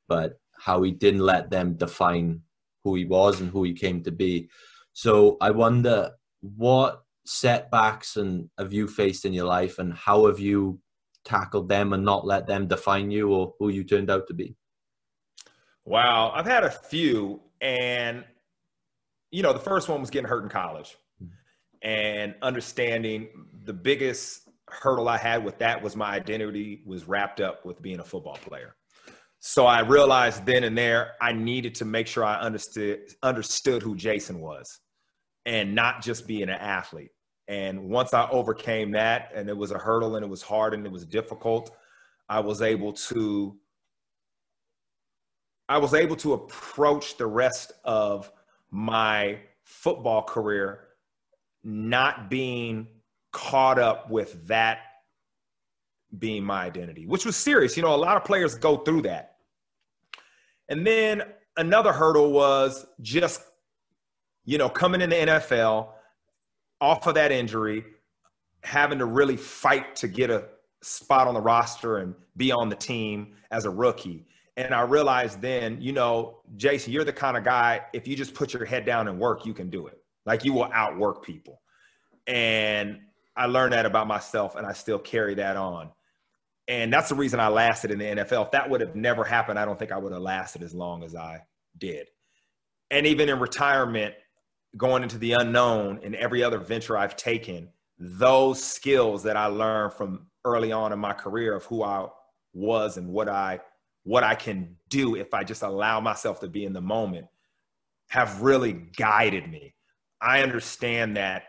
[0.07, 2.41] but how he didn't let them define
[2.83, 4.49] who he was and who he came to be.
[4.93, 10.39] So I wonder what setbacks and have you faced in your life and how have
[10.39, 10.79] you
[11.25, 14.55] tackled them and not let them define you or who you turned out to be?
[15.85, 18.23] Wow i've had a few and
[19.31, 20.97] you know the first one was getting hurt in college.
[21.21, 21.29] Mm.
[21.81, 23.27] And understanding
[23.65, 27.99] the biggest hurdle i had with that was my identity was wrapped up with being
[27.99, 28.75] a football player.
[29.39, 33.95] So i realized then and there i needed to make sure i understood understood who
[33.95, 34.79] jason was
[35.45, 37.11] and not just being an athlete
[37.47, 40.85] and once I overcame that, and it was a hurdle and it was hard and
[40.85, 41.75] it was difficult,
[42.27, 43.57] I was able to
[45.69, 48.31] I was able to approach the rest of
[48.71, 50.87] my football career
[51.63, 52.87] not being
[53.33, 54.79] caught up with that
[56.17, 57.75] being my identity, which was serious.
[57.75, 59.35] You know, a lot of players go through that.
[60.69, 61.23] And then
[61.57, 63.41] another hurdle was just,
[64.45, 65.89] you know, coming in the NFL
[66.81, 67.85] off of that injury,
[68.63, 70.45] having to really fight to get a
[70.81, 74.25] spot on the roster and be on the team as a rookie.
[74.55, 78.33] And I realized then, you know, Jason, you're the kind of guy, if you just
[78.33, 79.99] put your head down and work, you can do it.
[80.25, 81.61] Like you will outwork people.
[82.25, 82.99] And
[83.35, 85.91] I learned that about myself and I still carry that on.
[86.67, 88.45] And that's the reason I lasted in the NFL.
[88.45, 91.03] If that would have never happened, I don't think I would have lasted as long
[91.03, 91.43] as I
[91.77, 92.07] did.
[92.91, 94.15] And even in retirement,
[94.77, 99.93] going into the unknown in every other venture I've taken, those skills that I learned
[99.93, 102.07] from early on in my career of who I
[102.53, 103.59] was and what I
[104.03, 107.27] what I can do if I just allow myself to be in the moment
[108.07, 109.73] have really guided me.
[110.21, 111.43] I understand that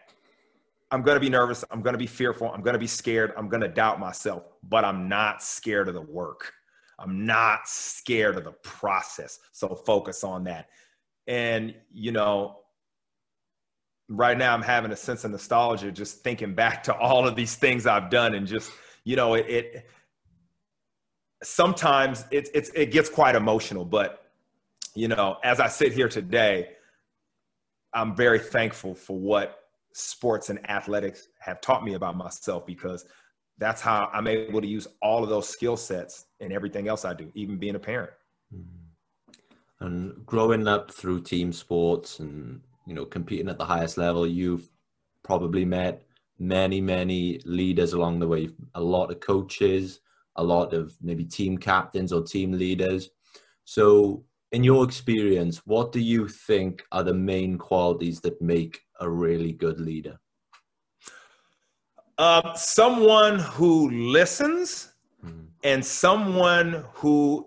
[0.91, 3.33] I'm going to be nervous, I'm going to be fearful, I'm going to be scared,
[3.37, 6.53] I'm going to doubt myself, but I'm not scared of the work.
[6.99, 9.39] I'm not scared of the process.
[9.53, 10.69] So focus on that.
[11.29, 12.61] And you know,
[14.09, 17.55] right now I'm having a sense of nostalgia just thinking back to all of these
[17.55, 18.73] things I've done and just
[19.05, 19.87] you know it, it
[21.43, 24.31] sometimes it, it's it gets quite emotional but
[24.95, 26.71] you know as I sit here today
[27.93, 29.61] I'm very thankful for what
[29.93, 33.05] sports and athletics have taught me about myself because
[33.59, 37.13] that's how I'm able to use all of those skill sets in everything else I
[37.13, 38.13] do even being a parent
[38.55, 39.85] mm-hmm.
[39.85, 44.27] and growing up through team sports and you know competing at the highest level.
[44.27, 44.69] You've
[45.23, 46.03] probably met
[46.41, 48.49] many many leaders along the way.
[48.75, 50.01] A lot of coaches
[50.39, 53.11] a lot of maybe team captains or team leaders.
[53.65, 59.11] So in your experience what do you think are the main qualities that make a
[59.11, 60.19] really good leader?
[62.17, 64.93] Uh, someone who listens
[65.25, 65.47] mm-hmm.
[65.65, 67.47] and someone who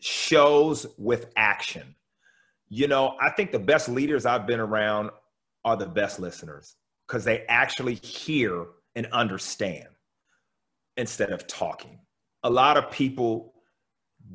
[0.00, 1.94] shows with action
[2.68, 5.10] you know, I think the best leaders I've been around
[5.64, 9.86] are the best listeners because they actually hear and understand
[10.96, 11.98] instead of talking.
[12.44, 13.54] A lot of people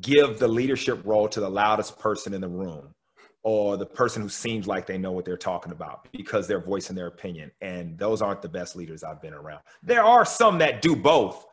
[0.00, 2.94] give the leadership role to the loudest person in the room
[3.42, 6.94] or the person who seems like they know what they're talking about because they're voicing
[6.94, 7.50] their opinion.
[7.60, 9.60] And those aren't the best leaders I've been around.
[9.82, 11.46] There are some that do both,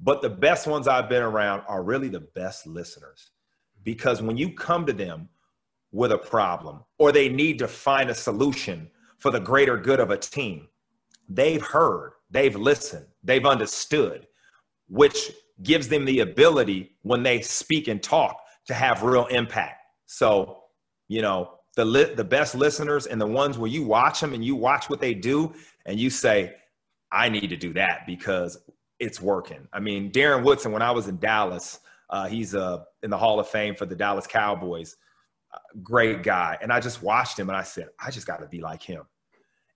[0.00, 3.30] but the best ones I've been around are really the best listeners.
[3.84, 5.28] Because when you come to them
[5.92, 10.10] with a problem or they need to find a solution for the greater good of
[10.10, 10.68] a team,
[11.28, 14.26] they've heard, they've listened, they've understood,
[14.88, 19.82] which gives them the ability when they speak and talk to have real impact.
[20.06, 20.62] So,
[21.08, 24.44] you know, the li- the best listeners and the ones where you watch them and
[24.44, 25.52] you watch what they do
[25.86, 26.54] and you say,
[27.10, 28.58] I need to do that because
[28.98, 29.66] it's working.
[29.72, 33.38] I mean, Darren Woodson, when I was in Dallas, uh, he's uh, in the Hall
[33.38, 34.96] of Fame for the Dallas Cowboys.
[35.82, 36.58] Great guy.
[36.60, 39.02] And I just watched him and I said, I just got to be like him.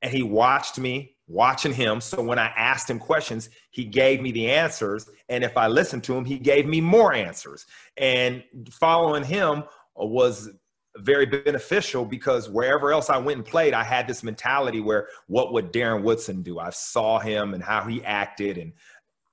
[0.03, 2.01] And he watched me watching him.
[2.01, 5.09] So when I asked him questions, he gave me the answers.
[5.29, 7.67] And if I listened to him, he gave me more answers.
[7.97, 10.51] And following him was
[10.99, 15.53] very beneficial because wherever else I went and played, I had this mentality where what
[15.53, 16.59] would Darren Woodson do?
[16.59, 18.73] I saw him and how he acted and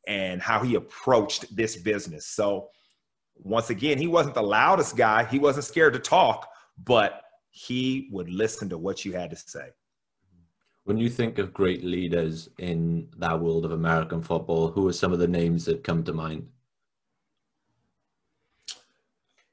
[0.08, 2.26] and how he approached this business.
[2.26, 2.70] So
[3.44, 5.24] once again, he wasn't the loudest guy.
[5.26, 6.50] He wasn't scared to talk,
[6.84, 9.70] but he would listen to what you had to say.
[10.84, 15.14] When you think of great leaders in that world of American football, who are some
[15.14, 16.48] of the names that come to mind?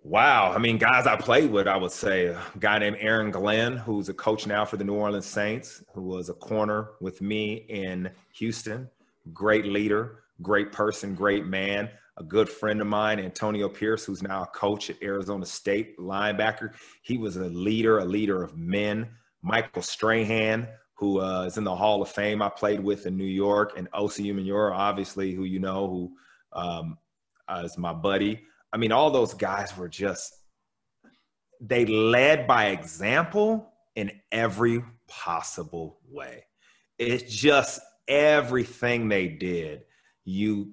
[0.02, 0.52] Wow.
[0.52, 4.08] I mean, guys I played with, I would say a guy named Aaron Glenn, who's
[4.08, 8.08] a coach now for the New Orleans Saints, who was a corner with me in
[8.34, 8.88] Houston.
[9.32, 11.90] Great leader, great person, great man.
[12.18, 16.72] A good friend of mine, Antonio Pierce, who's now a coach at Arizona State, linebacker.
[17.02, 19.08] He was a leader, a leader of men.
[19.42, 23.24] Michael Strahan, who uh, is in the Hall of Fame I played with in New
[23.24, 26.12] York, and Osi Umenyiora, obviously, who you know, who
[26.58, 26.98] um,
[27.48, 28.42] uh, is my buddy.
[28.72, 30.34] I mean, all those guys were just,
[31.60, 36.44] they led by example in every possible way.
[36.98, 39.82] It's just everything they did,
[40.24, 40.72] you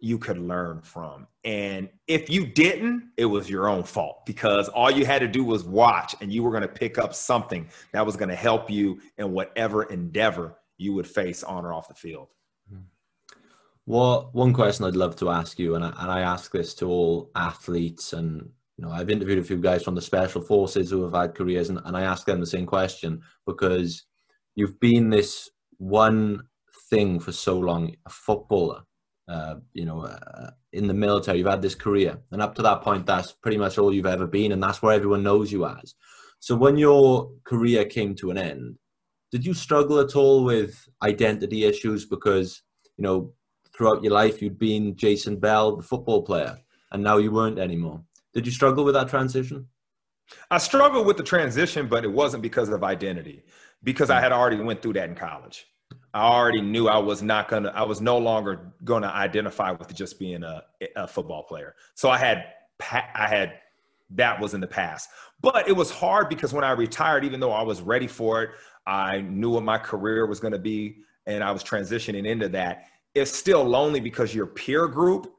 [0.00, 1.26] you could learn from.
[1.44, 5.44] And if you didn't, it was your own fault because all you had to do
[5.44, 8.70] was watch and you were going to pick up something that was going to help
[8.70, 12.28] you in whatever endeavor you would face on or off the field.
[12.72, 12.82] Mm-hmm.
[13.86, 16.86] Well, one question I'd love to ask you, and I, and I ask this to
[16.86, 21.02] all athletes, and you know, I've interviewed a few guys from the special forces who
[21.02, 24.04] have had careers, and, and I ask them the same question because
[24.54, 26.44] you've been this one
[26.88, 28.82] thing for so long, a footballer
[29.30, 32.82] uh, you know, uh, in the military, you've had this career, and up to that
[32.82, 35.94] point, that's pretty much all you've ever been, and that's where everyone knows you as.
[36.40, 38.76] So, when your career came to an end,
[39.30, 42.62] did you struggle at all with identity issues because,
[42.96, 43.32] you know,
[43.72, 46.58] throughout your life you'd been Jason Bell, the football player,
[46.90, 48.02] and now you weren't anymore?
[48.34, 49.68] Did you struggle with that transition?
[50.50, 53.44] I struggled with the transition, but it wasn't because of identity,
[53.84, 55.66] because I had already went through that in college.
[56.12, 57.70] I already knew I was not gonna.
[57.74, 60.62] I was no longer to identify with just being a,
[60.96, 61.74] a football player.
[61.94, 62.44] So I had,
[62.80, 63.54] I had,
[64.10, 65.08] that was in the past.
[65.40, 68.50] But it was hard because when I retired, even though I was ready for it,
[68.86, 72.86] I knew what my career was to be, and I was transitioning into that.
[73.14, 75.32] It's still lonely because your peer group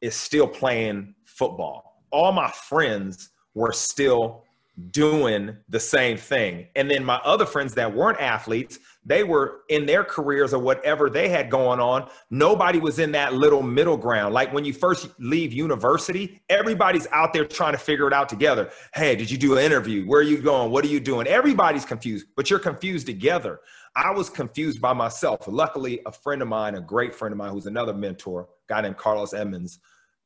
[0.00, 2.04] is still playing football.
[2.10, 4.44] All my friends were still
[4.90, 6.66] doing the same thing.
[6.74, 11.10] And then my other friends that weren't athletes, they were in their careers or whatever
[11.10, 12.08] they had going on.
[12.30, 14.32] Nobody was in that little middle ground.
[14.32, 18.70] Like when you first leave university, everybody's out there trying to figure it out together.
[18.94, 20.06] Hey, did you do an interview?
[20.06, 20.70] Where are you going?
[20.70, 21.26] What are you doing?
[21.26, 23.60] Everybody's confused, but you're confused together.
[23.94, 25.46] I was confused by myself.
[25.46, 28.96] Luckily, a friend of mine, a great friend of mine who's another mentor, guy named
[28.96, 29.80] Carlos Emmons,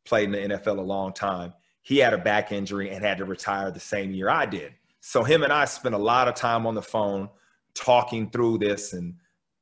[0.04, 1.52] played in the NFL a long time
[1.86, 4.72] he had a back injury and had to retire the same year I did.
[4.98, 7.28] So him and I spent a lot of time on the phone
[7.74, 9.14] talking through this and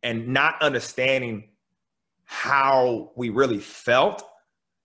[0.03, 1.51] and not understanding
[2.25, 4.23] how we really felt.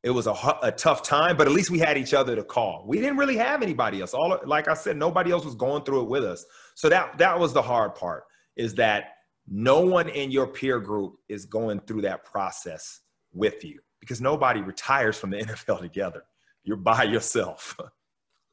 [0.04, 2.84] It was a, a tough time, but at least we had each other to call.
[2.86, 4.14] We didn't really have anybody else.
[4.14, 6.46] All like I said, nobody else was going through it with us.
[6.76, 8.26] So that that was the hard part
[8.58, 9.14] is that
[9.48, 13.00] no one in your peer group is going through that process
[13.32, 16.24] with you because nobody retires from the NFL together
[16.64, 17.78] you're by yourself.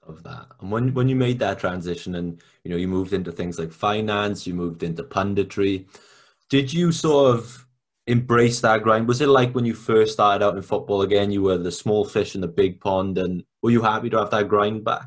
[0.08, 0.46] of that.
[0.60, 3.72] And when when you made that transition and you know you moved into things like
[3.72, 5.86] finance, you moved into punditry,
[6.48, 7.66] did you sort of
[8.06, 9.08] embrace that grind?
[9.08, 12.04] Was it like when you first started out in football again, you were the small
[12.04, 15.06] fish in the big pond and were you happy to have that grind back?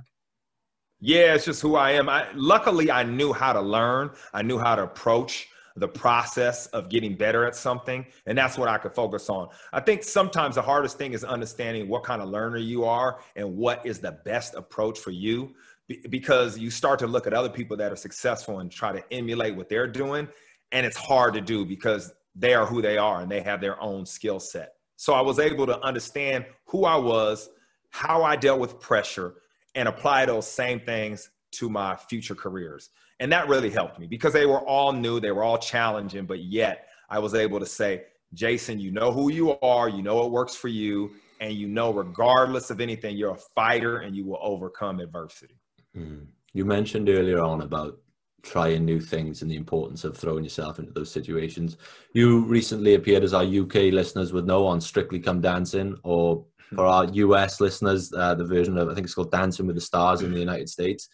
[0.99, 2.09] Yeah, it's just who I am.
[2.09, 4.11] I luckily I knew how to learn.
[4.33, 5.47] I knew how to approach
[5.79, 8.05] the process of getting better at something.
[8.25, 9.49] And that's what I could focus on.
[9.73, 13.57] I think sometimes the hardest thing is understanding what kind of learner you are and
[13.57, 15.53] what is the best approach for you
[16.09, 19.55] because you start to look at other people that are successful and try to emulate
[19.55, 20.27] what they're doing.
[20.71, 23.81] And it's hard to do because they are who they are and they have their
[23.81, 24.73] own skill set.
[24.97, 27.49] So I was able to understand who I was,
[27.89, 29.35] how I dealt with pressure,
[29.73, 32.89] and apply those same things to my future careers.
[33.19, 36.39] And that really helped me because they were all new, they were all challenging, but
[36.39, 38.03] yet I was able to say,
[38.33, 41.11] Jason, you know who you are, you know what works for you,
[41.41, 45.55] and you know, regardless of anything, you're a fighter and you will overcome adversity.
[45.97, 46.27] Mm.
[46.53, 47.99] You mentioned earlier on about
[48.41, 51.77] trying new things and the importance of throwing yourself into those situations.
[52.13, 56.85] You recently appeared, as our UK listeners would know, on Strictly Come Dancing, or for
[56.85, 60.21] our US listeners, uh, the version of I think it's called Dancing with the Stars
[60.21, 61.09] in the United States.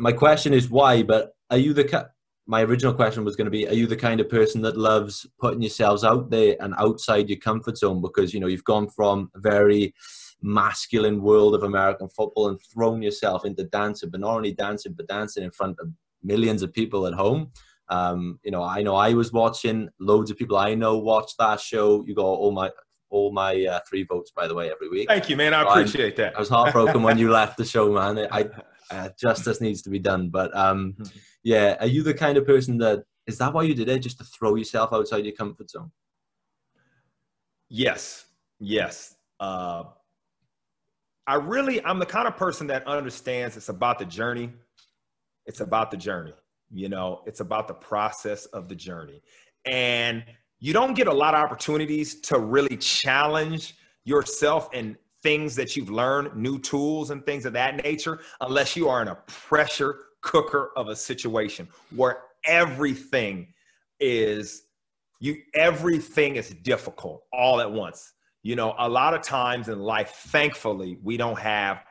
[0.00, 2.08] My question is why, but are you the
[2.46, 5.26] my original question was going to be are you the kind of person that loves
[5.38, 9.30] putting yourselves out there and outside your comfort zone because you know you've gone from
[9.36, 9.94] a very
[10.42, 15.06] masculine world of American football and thrown yourself into dancing, but not only dancing, but
[15.06, 15.88] dancing in front of
[16.22, 17.52] millions of people at home.
[17.90, 19.90] Um, you know, I know I was watching.
[19.98, 22.04] Loads of people I know watch that show.
[22.06, 22.70] You got all my
[23.10, 25.08] all my uh, three votes, by the way, every week.
[25.08, 25.52] Thank you, man.
[25.52, 26.36] I appreciate that.
[26.36, 28.26] I was heartbroken when you left the show, man.
[28.30, 28.48] I,
[28.90, 30.28] uh, justice needs to be done.
[30.28, 30.96] But um,
[31.42, 34.18] yeah, are you the kind of person that is that why you did it, just
[34.18, 35.90] to throw yourself outside your comfort zone?
[37.68, 38.26] Yes,
[38.58, 39.14] yes.
[39.38, 39.84] Uh,
[41.26, 44.50] I really, I'm the kind of person that understands it's about the journey.
[45.46, 46.32] It's about the journey.
[46.72, 49.22] You know, it's about the process of the journey.
[49.70, 50.24] And
[50.58, 53.74] you don't get a lot of opportunities to really challenge
[54.04, 58.88] yourself and things that you've learned, new tools and things of that nature, unless you
[58.88, 63.48] are in a pressure cooker of a situation where everything
[63.98, 64.64] is
[65.18, 68.14] you everything is difficult all at once.
[68.42, 71.84] You know a lot of times in life thankfully we don't have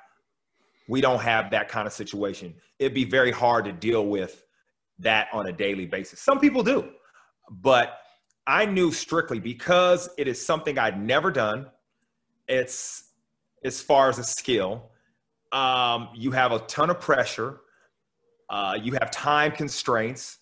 [0.87, 2.55] we don't have that kind of situation.
[2.79, 4.43] It'd be very hard to deal with
[4.97, 6.19] that on a daily basis.
[6.19, 6.89] Some people do
[7.49, 7.99] but
[8.47, 11.67] i knew strictly because it is something i'd never done.
[12.47, 13.08] It's
[13.63, 14.91] as far as a skill
[15.51, 17.61] um, you have a ton of pressure
[18.49, 20.37] uh, you have time constraints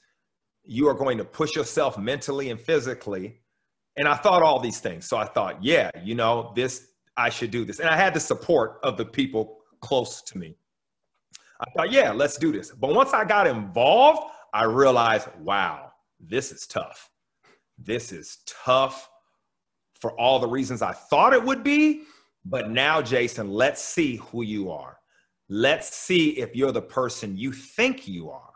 [0.64, 3.40] you are going to push yourself mentally and physically
[3.98, 5.08] and I thought all these things.
[5.08, 7.80] So I thought, yeah, you know, this, I should do this.
[7.80, 10.56] And I had the support of the people close to me.
[11.60, 12.72] I thought, yeah, let's do this.
[12.72, 17.10] But once I got involved, I realized, wow, this is tough.
[17.80, 19.10] This is tough
[20.00, 22.04] for all the reasons I thought it would be.
[22.46, 24.98] But now, Jason, let's see who you are.
[25.50, 28.54] Let's see if you're the person you think you are.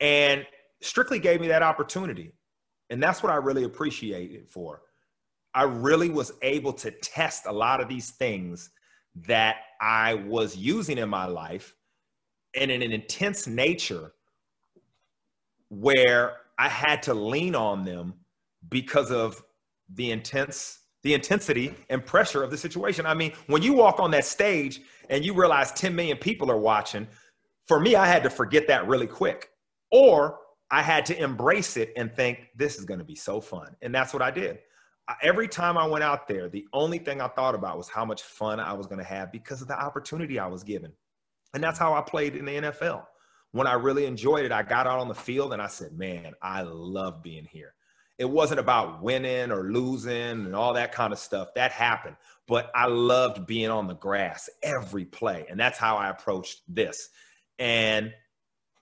[0.00, 0.46] And
[0.80, 2.32] Strictly gave me that opportunity.
[2.90, 4.82] And that's what I really appreciate it for.
[5.54, 8.70] I really was able to test a lot of these things
[9.26, 11.74] that I was using in my life
[12.54, 14.12] and in an intense nature
[15.68, 18.14] where I had to lean on them
[18.68, 19.42] because of
[19.94, 20.78] the intense
[21.08, 23.06] the intensity and pressure of the situation.
[23.06, 26.58] I mean, when you walk on that stage and you realize 10 million people are
[26.58, 27.08] watching,
[27.66, 29.50] for me I had to forget that really quick.
[29.90, 30.38] Or
[30.70, 33.74] I had to embrace it and think this is going to be so fun.
[33.80, 34.58] And that's what I did.
[35.22, 38.22] Every time I went out there, the only thing I thought about was how much
[38.22, 40.92] fun I was going to have because of the opportunity I was given.
[41.54, 43.06] And that's how I played in the NFL.
[43.52, 46.34] When I really enjoyed it, I got out on the field and I said, man,
[46.42, 47.72] I love being here.
[48.18, 51.48] It wasn't about winning or losing and all that kind of stuff.
[51.54, 52.16] That happened.
[52.46, 55.46] But I loved being on the grass every play.
[55.48, 57.10] And that's how I approached this.
[57.58, 58.12] And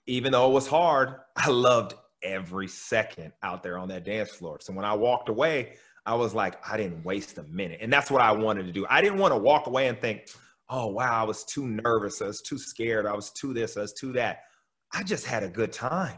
[0.07, 4.57] even though it was hard, I loved every second out there on that dance floor.
[4.59, 5.75] So when I walked away,
[6.05, 7.79] I was like, I didn't waste a minute.
[7.81, 8.87] And that's what I wanted to do.
[8.89, 10.29] I didn't want to walk away and think,
[10.69, 12.21] oh, wow, I was too nervous.
[12.21, 13.05] I was too scared.
[13.05, 14.43] I was too this, I was too that.
[14.93, 16.17] I just had a good time.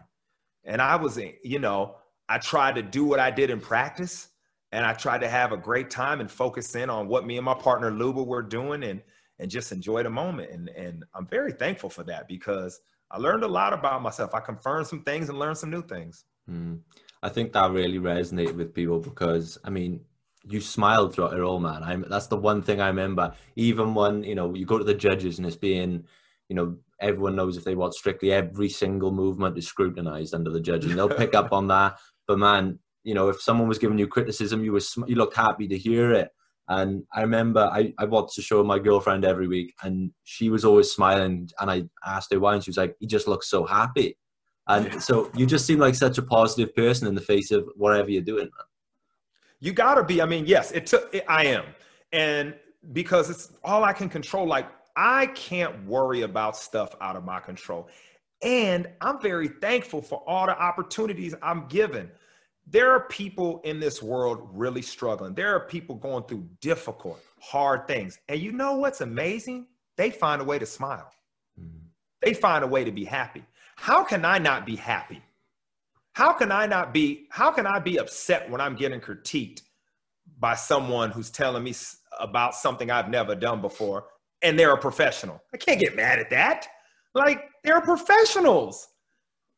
[0.63, 1.95] And I was, eh, you know,
[2.29, 4.29] I tried to do what I did in practice
[4.71, 7.45] and I tried to have a great time and focus in on what me and
[7.45, 9.01] my partner Luba were doing and,
[9.39, 10.51] and just enjoy the moment.
[10.51, 12.79] And, and I'm very thankful for that because–
[13.11, 14.33] I learned a lot about myself.
[14.33, 16.25] I confirmed some things and learned some new things.
[16.49, 16.79] Mm.
[17.23, 20.01] I think that really resonated with people because I mean,
[20.43, 21.83] you smiled throughout it all, man.
[21.83, 23.33] I'm that's the one thing I remember.
[23.55, 26.05] Even when you know you go to the judges and it's being,
[26.47, 30.61] you know, everyone knows if they watch strictly, every single movement is scrutinized under the
[30.61, 31.97] judge, and they'll pick up on that.
[32.29, 35.67] But man, you know, if someone was giving you criticism, you was you looked happy
[35.67, 36.29] to hear it.
[36.67, 40.51] And I remember I, I watched the show with my girlfriend every week, and she
[40.51, 41.49] was always smiling.
[41.59, 44.15] And I asked her why, and she was like, "He just looks so happy."
[44.67, 48.11] And so you just seem like such a positive person in the face of whatever
[48.11, 48.43] you're doing.
[48.43, 48.67] Man.
[49.59, 50.21] You gotta be.
[50.21, 51.11] I mean, yes, it took.
[51.11, 51.65] It, I am,
[52.13, 52.53] and
[52.93, 54.45] because it's all I can control.
[54.45, 57.89] Like I can't worry about stuff out of my control,
[58.43, 62.11] and I'm very thankful for all the opportunities I'm given.
[62.71, 65.33] There are people in this world really struggling.
[65.33, 69.67] There are people going through difficult, hard things, and you know what's amazing?
[69.97, 71.11] They find a way to smile.
[71.59, 71.87] Mm-hmm.
[72.21, 73.43] They find a way to be happy.
[73.75, 75.21] How can I not be happy?
[76.13, 79.61] How can I not be, how can I be upset when I'm getting critiqued
[80.37, 81.73] by someone who's telling me
[82.19, 84.05] about something I've never done before
[84.41, 85.41] and they're a professional?
[85.53, 86.67] I can't get mad at that.
[87.15, 88.89] Like they're professionals.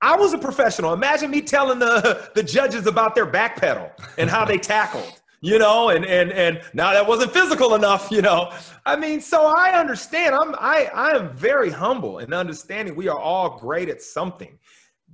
[0.01, 0.93] I was a professional.
[0.93, 5.59] Imagine me telling the, the judges about their back pedal and how they tackled, you
[5.59, 8.51] know, and and and now that wasn't physical enough, you know.
[8.85, 10.35] I mean, so I understand.
[10.35, 14.57] I'm I I am very humble and understanding we are all great at something.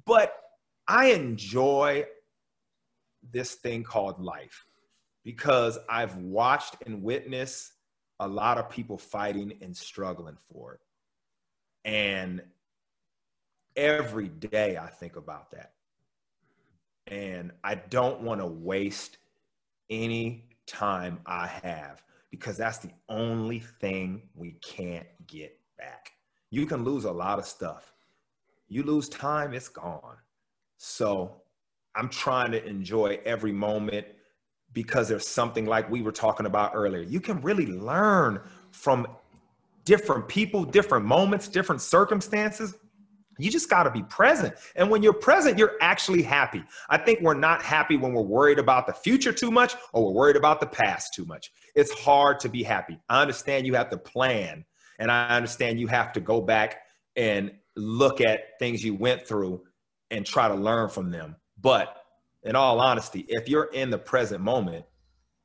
[0.06, 0.34] But
[0.88, 2.06] I enjoy
[3.32, 4.66] this thing called life
[5.24, 7.74] because I've watched and witnessed
[8.22, 10.80] a lot of people fighting and struggling for it.
[11.84, 12.42] And
[13.78, 15.74] every day I think about that.
[17.06, 19.18] And I don't want to waste
[19.90, 26.12] any time I have because that's the only thing we can't get back.
[26.50, 27.94] You can lose a lot of stuff.
[28.68, 30.18] You lose time, it's gone.
[30.78, 31.42] So
[31.96, 34.06] I'm trying to enjoy every moment
[34.74, 37.02] because there's something like we were talking about earlier.
[37.02, 39.08] You can really learn from
[39.86, 42.76] different people, different moments, different circumstances.
[43.38, 44.56] You just got to be present.
[44.76, 46.64] And when you're present, you're actually happy.
[46.90, 50.14] I think we're not happy when we're worried about the future too much or we're
[50.14, 51.52] worried about the past too much.
[51.76, 53.00] It's hard to be happy.
[53.10, 54.66] I understand you have to plan
[55.00, 56.82] and I understand you have to go back
[57.16, 59.64] and look at things you went through
[60.10, 61.36] and try to learn from them.
[61.60, 61.96] But
[62.44, 64.86] in all honesty, if you're in the present moment,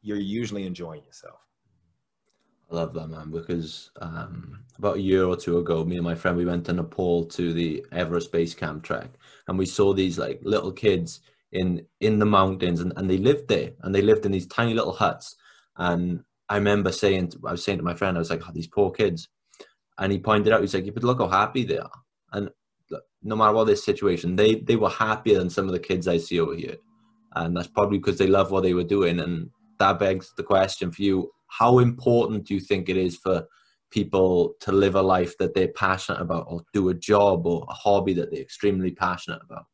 [0.02, 1.38] you're usually enjoying yourself.
[2.72, 6.14] I love that, man, because um, about a year or two ago, me and my
[6.14, 9.10] friend, we went to Nepal to the Everest Base Camp trek,
[9.46, 11.20] and we saw these like little kids
[11.52, 14.72] in in the mountains, and, and they lived there, and they lived in these tiny
[14.72, 15.36] little huts.
[15.76, 18.68] And I remember saying, I was saying to my friend, I was like, oh, these
[18.68, 19.28] poor kids.
[19.98, 21.90] And he pointed out, he's like, but look how happy they are.
[22.32, 22.48] And
[23.22, 26.16] no matter what their situation, they they were happier than some of the kids I
[26.16, 26.76] see over here,
[27.34, 29.20] and that's probably because they love what they were doing.
[29.20, 33.46] And that begs the question for you: How important do you think it is for
[33.90, 37.74] people to live a life that they're passionate about, or do a job or a
[37.74, 39.66] hobby that they're extremely passionate about?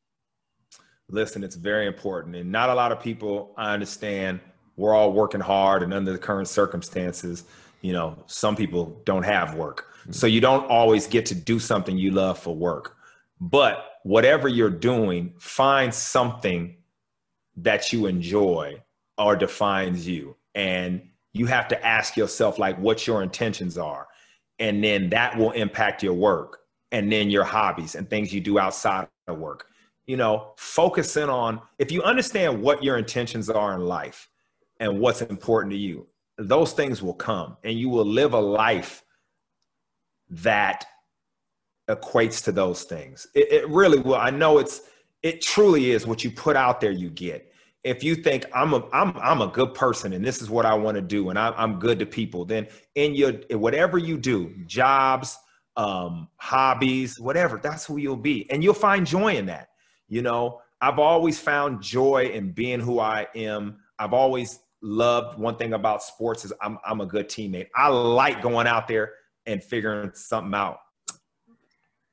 [1.09, 3.55] Listen, it's very important, and not a lot of people.
[3.57, 4.41] I understand
[4.77, 7.45] we're all working hard, and under the current circumstances,
[7.81, 9.87] you know, some people don't have work.
[10.01, 10.13] Mm-hmm.
[10.13, 12.97] So you don't always get to do something you love for work.
[13.41, 16.77] But whatever you're doing, find something
[17.57, 18.83] that you enjoy
[19.17, 20.37] or defines you.
[20.55, 24.09] And you have to ask yourself, like, what your intentions are.
[24.59, 26.61] And then that will impact your work
[26.91, 29.67] and then your hobbies and things you do outside of work.
[30.07, 34.29] You know, focus in on if you understand what your intentions are in life
[34.81, 36.07] and what's important to you,
[36.39, 39.05] those things will come and you will live a life
[40.31, 40.87] that
[41.89, 43.27] equates to those things.
[43.35, 44.17] It, it, really will.
[44.17, 44.83] I know it's
[45.23, 47.48] it truly is what you put out there you get.
[47.85, 50.75] If you think I'm a I'm I'm a good person and this is what I
[50.75, 54.55] want to do and I'm I'm good to people, then in your whatever you do,
[54.67, 55.39] jobs,
[55.77, 59.69] um, hobbies, whatever, that's who you'll be, and you'll find joy in that.
[60.09, 63.79] You know, I've always found joy in being who I am.
[63.99, 67.69] I've always loved one thing about sports is I'm I'm a good teammate.
[67.77, 69.13] I like going out there
[69.47, 70.79] and figuring something out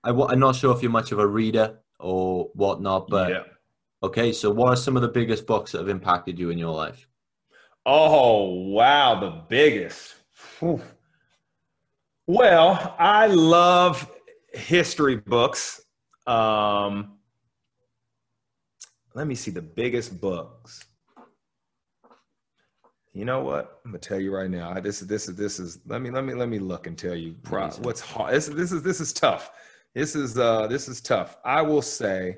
[0.05, 3.43] I, am not sure if you're much of a reader or whatnot, but yeah.
[4.05, 4.31] Okay.
[4.31, 7.07] So, what are some of the biggest books that have impacted you in your life?
[7.85, 10.15] Oh wow, the biggest.
[10.59, 10.81] Whew.
[12.27, 14.11] Well, I love
[14.53, 15.81] history books.
[16.25, 17.17] Um,
[19.13, 20.85] let me see the biggest books.
[23.13, 23.79] You know what?
[23.85, 24.71] I'm gonna tell you right now.
[24.71, 25.79] I, This is this is this is.
[25.85, 27.35] Let me let me let me look and tell you
[27.79, 28.33] what's hard.
[28.33, 29.51] This, this is this is tough
[29.95, 31.37] this is uh this is tough.
[31.43, 32.37] I will say,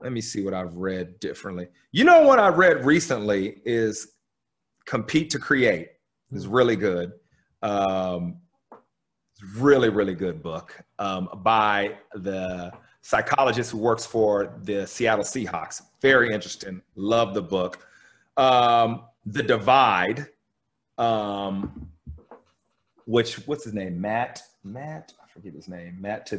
[0.00, 1.68] let me see what I've read differently.
[1.92, 4.14] You know what I read recently is
[4.86, 5.88] Compete to Create.
[6.32, 7.12] It's really good.
[7.62, 8.36] Um,
[9.56, 12.72] really, really good book um, by the
[13.02, 15.82] psychologist who works for the Seattle Seahawks.
[16.00, 16.82] Very interesting.
[16.94, 17.86] Love the book.
[18.36, 20.26] Um, the Divide,
[20.96, 21.88] um,
[23.06, 24.00] which what's his name?
[24.00, 24.42] Matt.
[24.64, 26.30] Matt I forget his name, Matt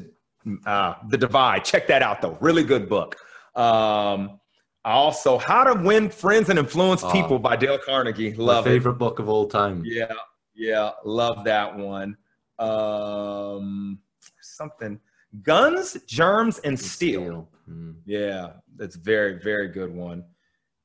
[0.66, 1.66] uh, The Divide.
[1.66, 2.38] Check that out though.
[2.42, 3.16] Really good book.
[3.56, 4.40] Um,
[4.86, 7.12] also, How to Win Friends and Influence Oh.
[7.12, 8.32] People by Dale Carnegie.
[8.34, 8.70] My Love it.
[8.70, 9.84] favorite book of all time.
[9.86, 10.12] Yeah,
[10.56, 12.18] yeah, love that one.
[12.60, 14.00] Um,
[14.42, 15.00] something
[15.44, 17.50] guns, germs, and steel.
[17.70, 17.96] Mm.
[18.06, 20.24] Yeah, that's very, very good one.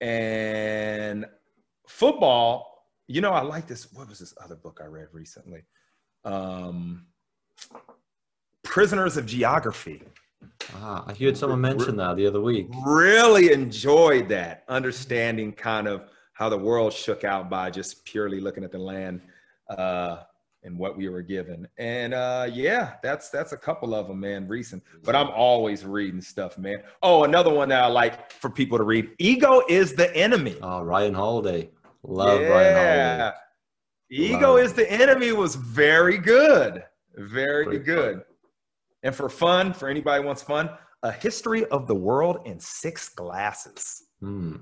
[0.00, 1.24] And
[1.86, 3.92] football, you know, I like this.
[3.92, 5.62] What was this other book I read recently?
[6.24, 7.06] Um,
[8.62, 10.02] Prisoners of Geography.
[10.76, 12.68] Ah, I heard someone mention that the other week.
[12.84, 18.64] Really enjoyed that, understanding kind of how the world shook out by just purely looking
[18.64, 19.20] at the land
[19.70, 20.22] uh,
[20.62, 21.68] and what we were given.
[21.78, 24.82] And uh, yeah, that's that's a couple of them, man, recent.
[25.04, 26.78] But I'm always reading stuff, man.
[27.02, 30.82] Oh, another one that I like for people to read: "Ego is the enemy." Oh,
[30.82, 31.70] Ryan Holiday.
[32.02, 33.32] Love Ryan Holiday.
[34.10, 34.64] Ego Love.
[34.64, 36.84] is the enemy was very good.
[37.16, 38.22] Very Great good.
[39.04, 40.70] And for fun, for anybody who wants fun,
[41.02, 44.02] a history of the world in six glasses.
[44.20, 44.56] Hmm.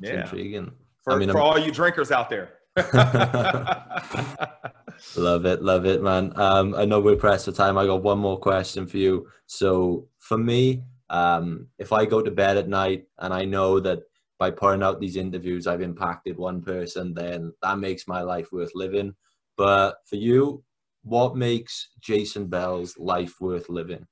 [0.00, 0.22] Yeah.
[0.22, 0.72] intriguing.
[1.04, 2.54] For, I mean, for all you drinkers out there.
[5.16, 6.32] Love it, love it, man.
[6.36, 7.78] Um, I know we're pressed for time.
[7.78, 9.28] I got one more question for you.
[9.46, 14.00] So for me, um, if I go to bed at night and I know that
[14.38, 18.72] by pouring out these interviews, I've impacted one person, then that makes my life worth
[18.74, 19.14] living.
[19.56, 20.62] But for you,
[21.08, 24.06] what makes Jason Bell's life worth living?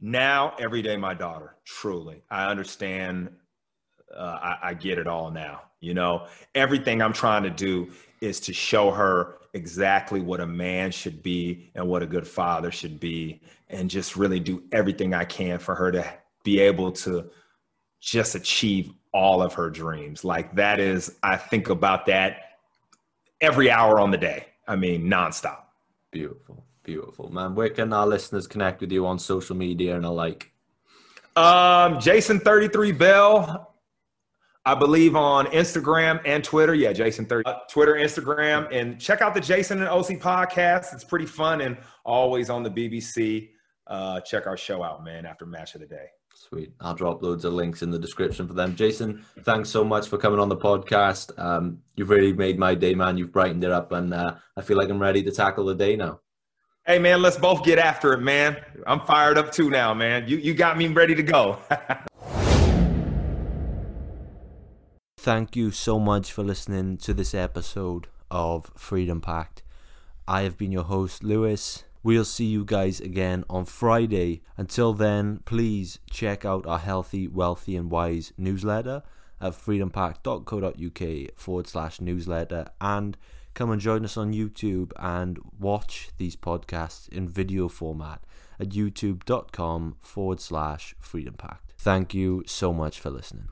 [0.00, 3.30] now, every day, my daughter, truly, I understand.
[4.14, 5.62] Uh, I, I get it all now.
[5.80, 7.90] You know, everything I'm trying to do
[8.20, 12.70] is to show her exactly what a man should be and what a good father
[12.70, 16.04] should be, and just really do everything I can for her to
[16.44, 17.30] be able to
[18.00, 20.24] just achieve all of her dreams.
[20.24, 22.58] Like that is, I think about that
[23.40, 24.46] every hour on the day.
[24.66, 25.62] I mean, nonstop.
[26.10, 27.54] Beautiful, beautiful, man.
[27.54, 30.52] Where can our listeners connect with you on social media and alike?
[31.36, 33.74] Um, Jason thirty three Bell,
[34.64, 36.74] I believe on Instagram and Twitter.
[36.74, 40.94] Yeah, Jason thirty uh, Twitter, Instagram, and check out the Jason and Osi podcast.
[40.94, 43.50] It's pretty fun and always on the BBC.
[43.86, 45.26] Uh, check our show out, man.
[45.26, 46.06] After match of the day.
[46.36, 46.72] Sweet.
[46.80, 48.76] I'll drop loads of links in the description for them.
[48.76, 51.36] Jason, thanks so much for coming on the podcast.
[51.38, 53.16] Um, you've really made my day, man.
[53.16, 55.96] You've brightened it up, and uh, I feel like I'm ready to tackle the day
[55.96, 56.20] now.
[56.86, 58.58] Hey, man, let's both get after it, man.
[58.86, 60.28] I'm fired up too now, man.
[60.28, 61.58] You you got me ready to go.
[65.18, 69.62] Thank you so much for listening to this episode of Freedom Pact.
[70.28, 71.85] I have been your host, Lewis.
[72.06, 74.42] We'll see you guys again on Friday.
[74.56, 79.02] Until then, please check out our Healthy, Wealthy, and Wise newsletter
[79.40, 83.16] at freedompack.co.uk forward slash newsletter and
[83.54, 88.22] come and join us on YouTube and watch these podcasts in video format
[88.60, 91.72] at youtube.com forward slash freedom pact.
[91.76, 93.48] Thank you so much for listening.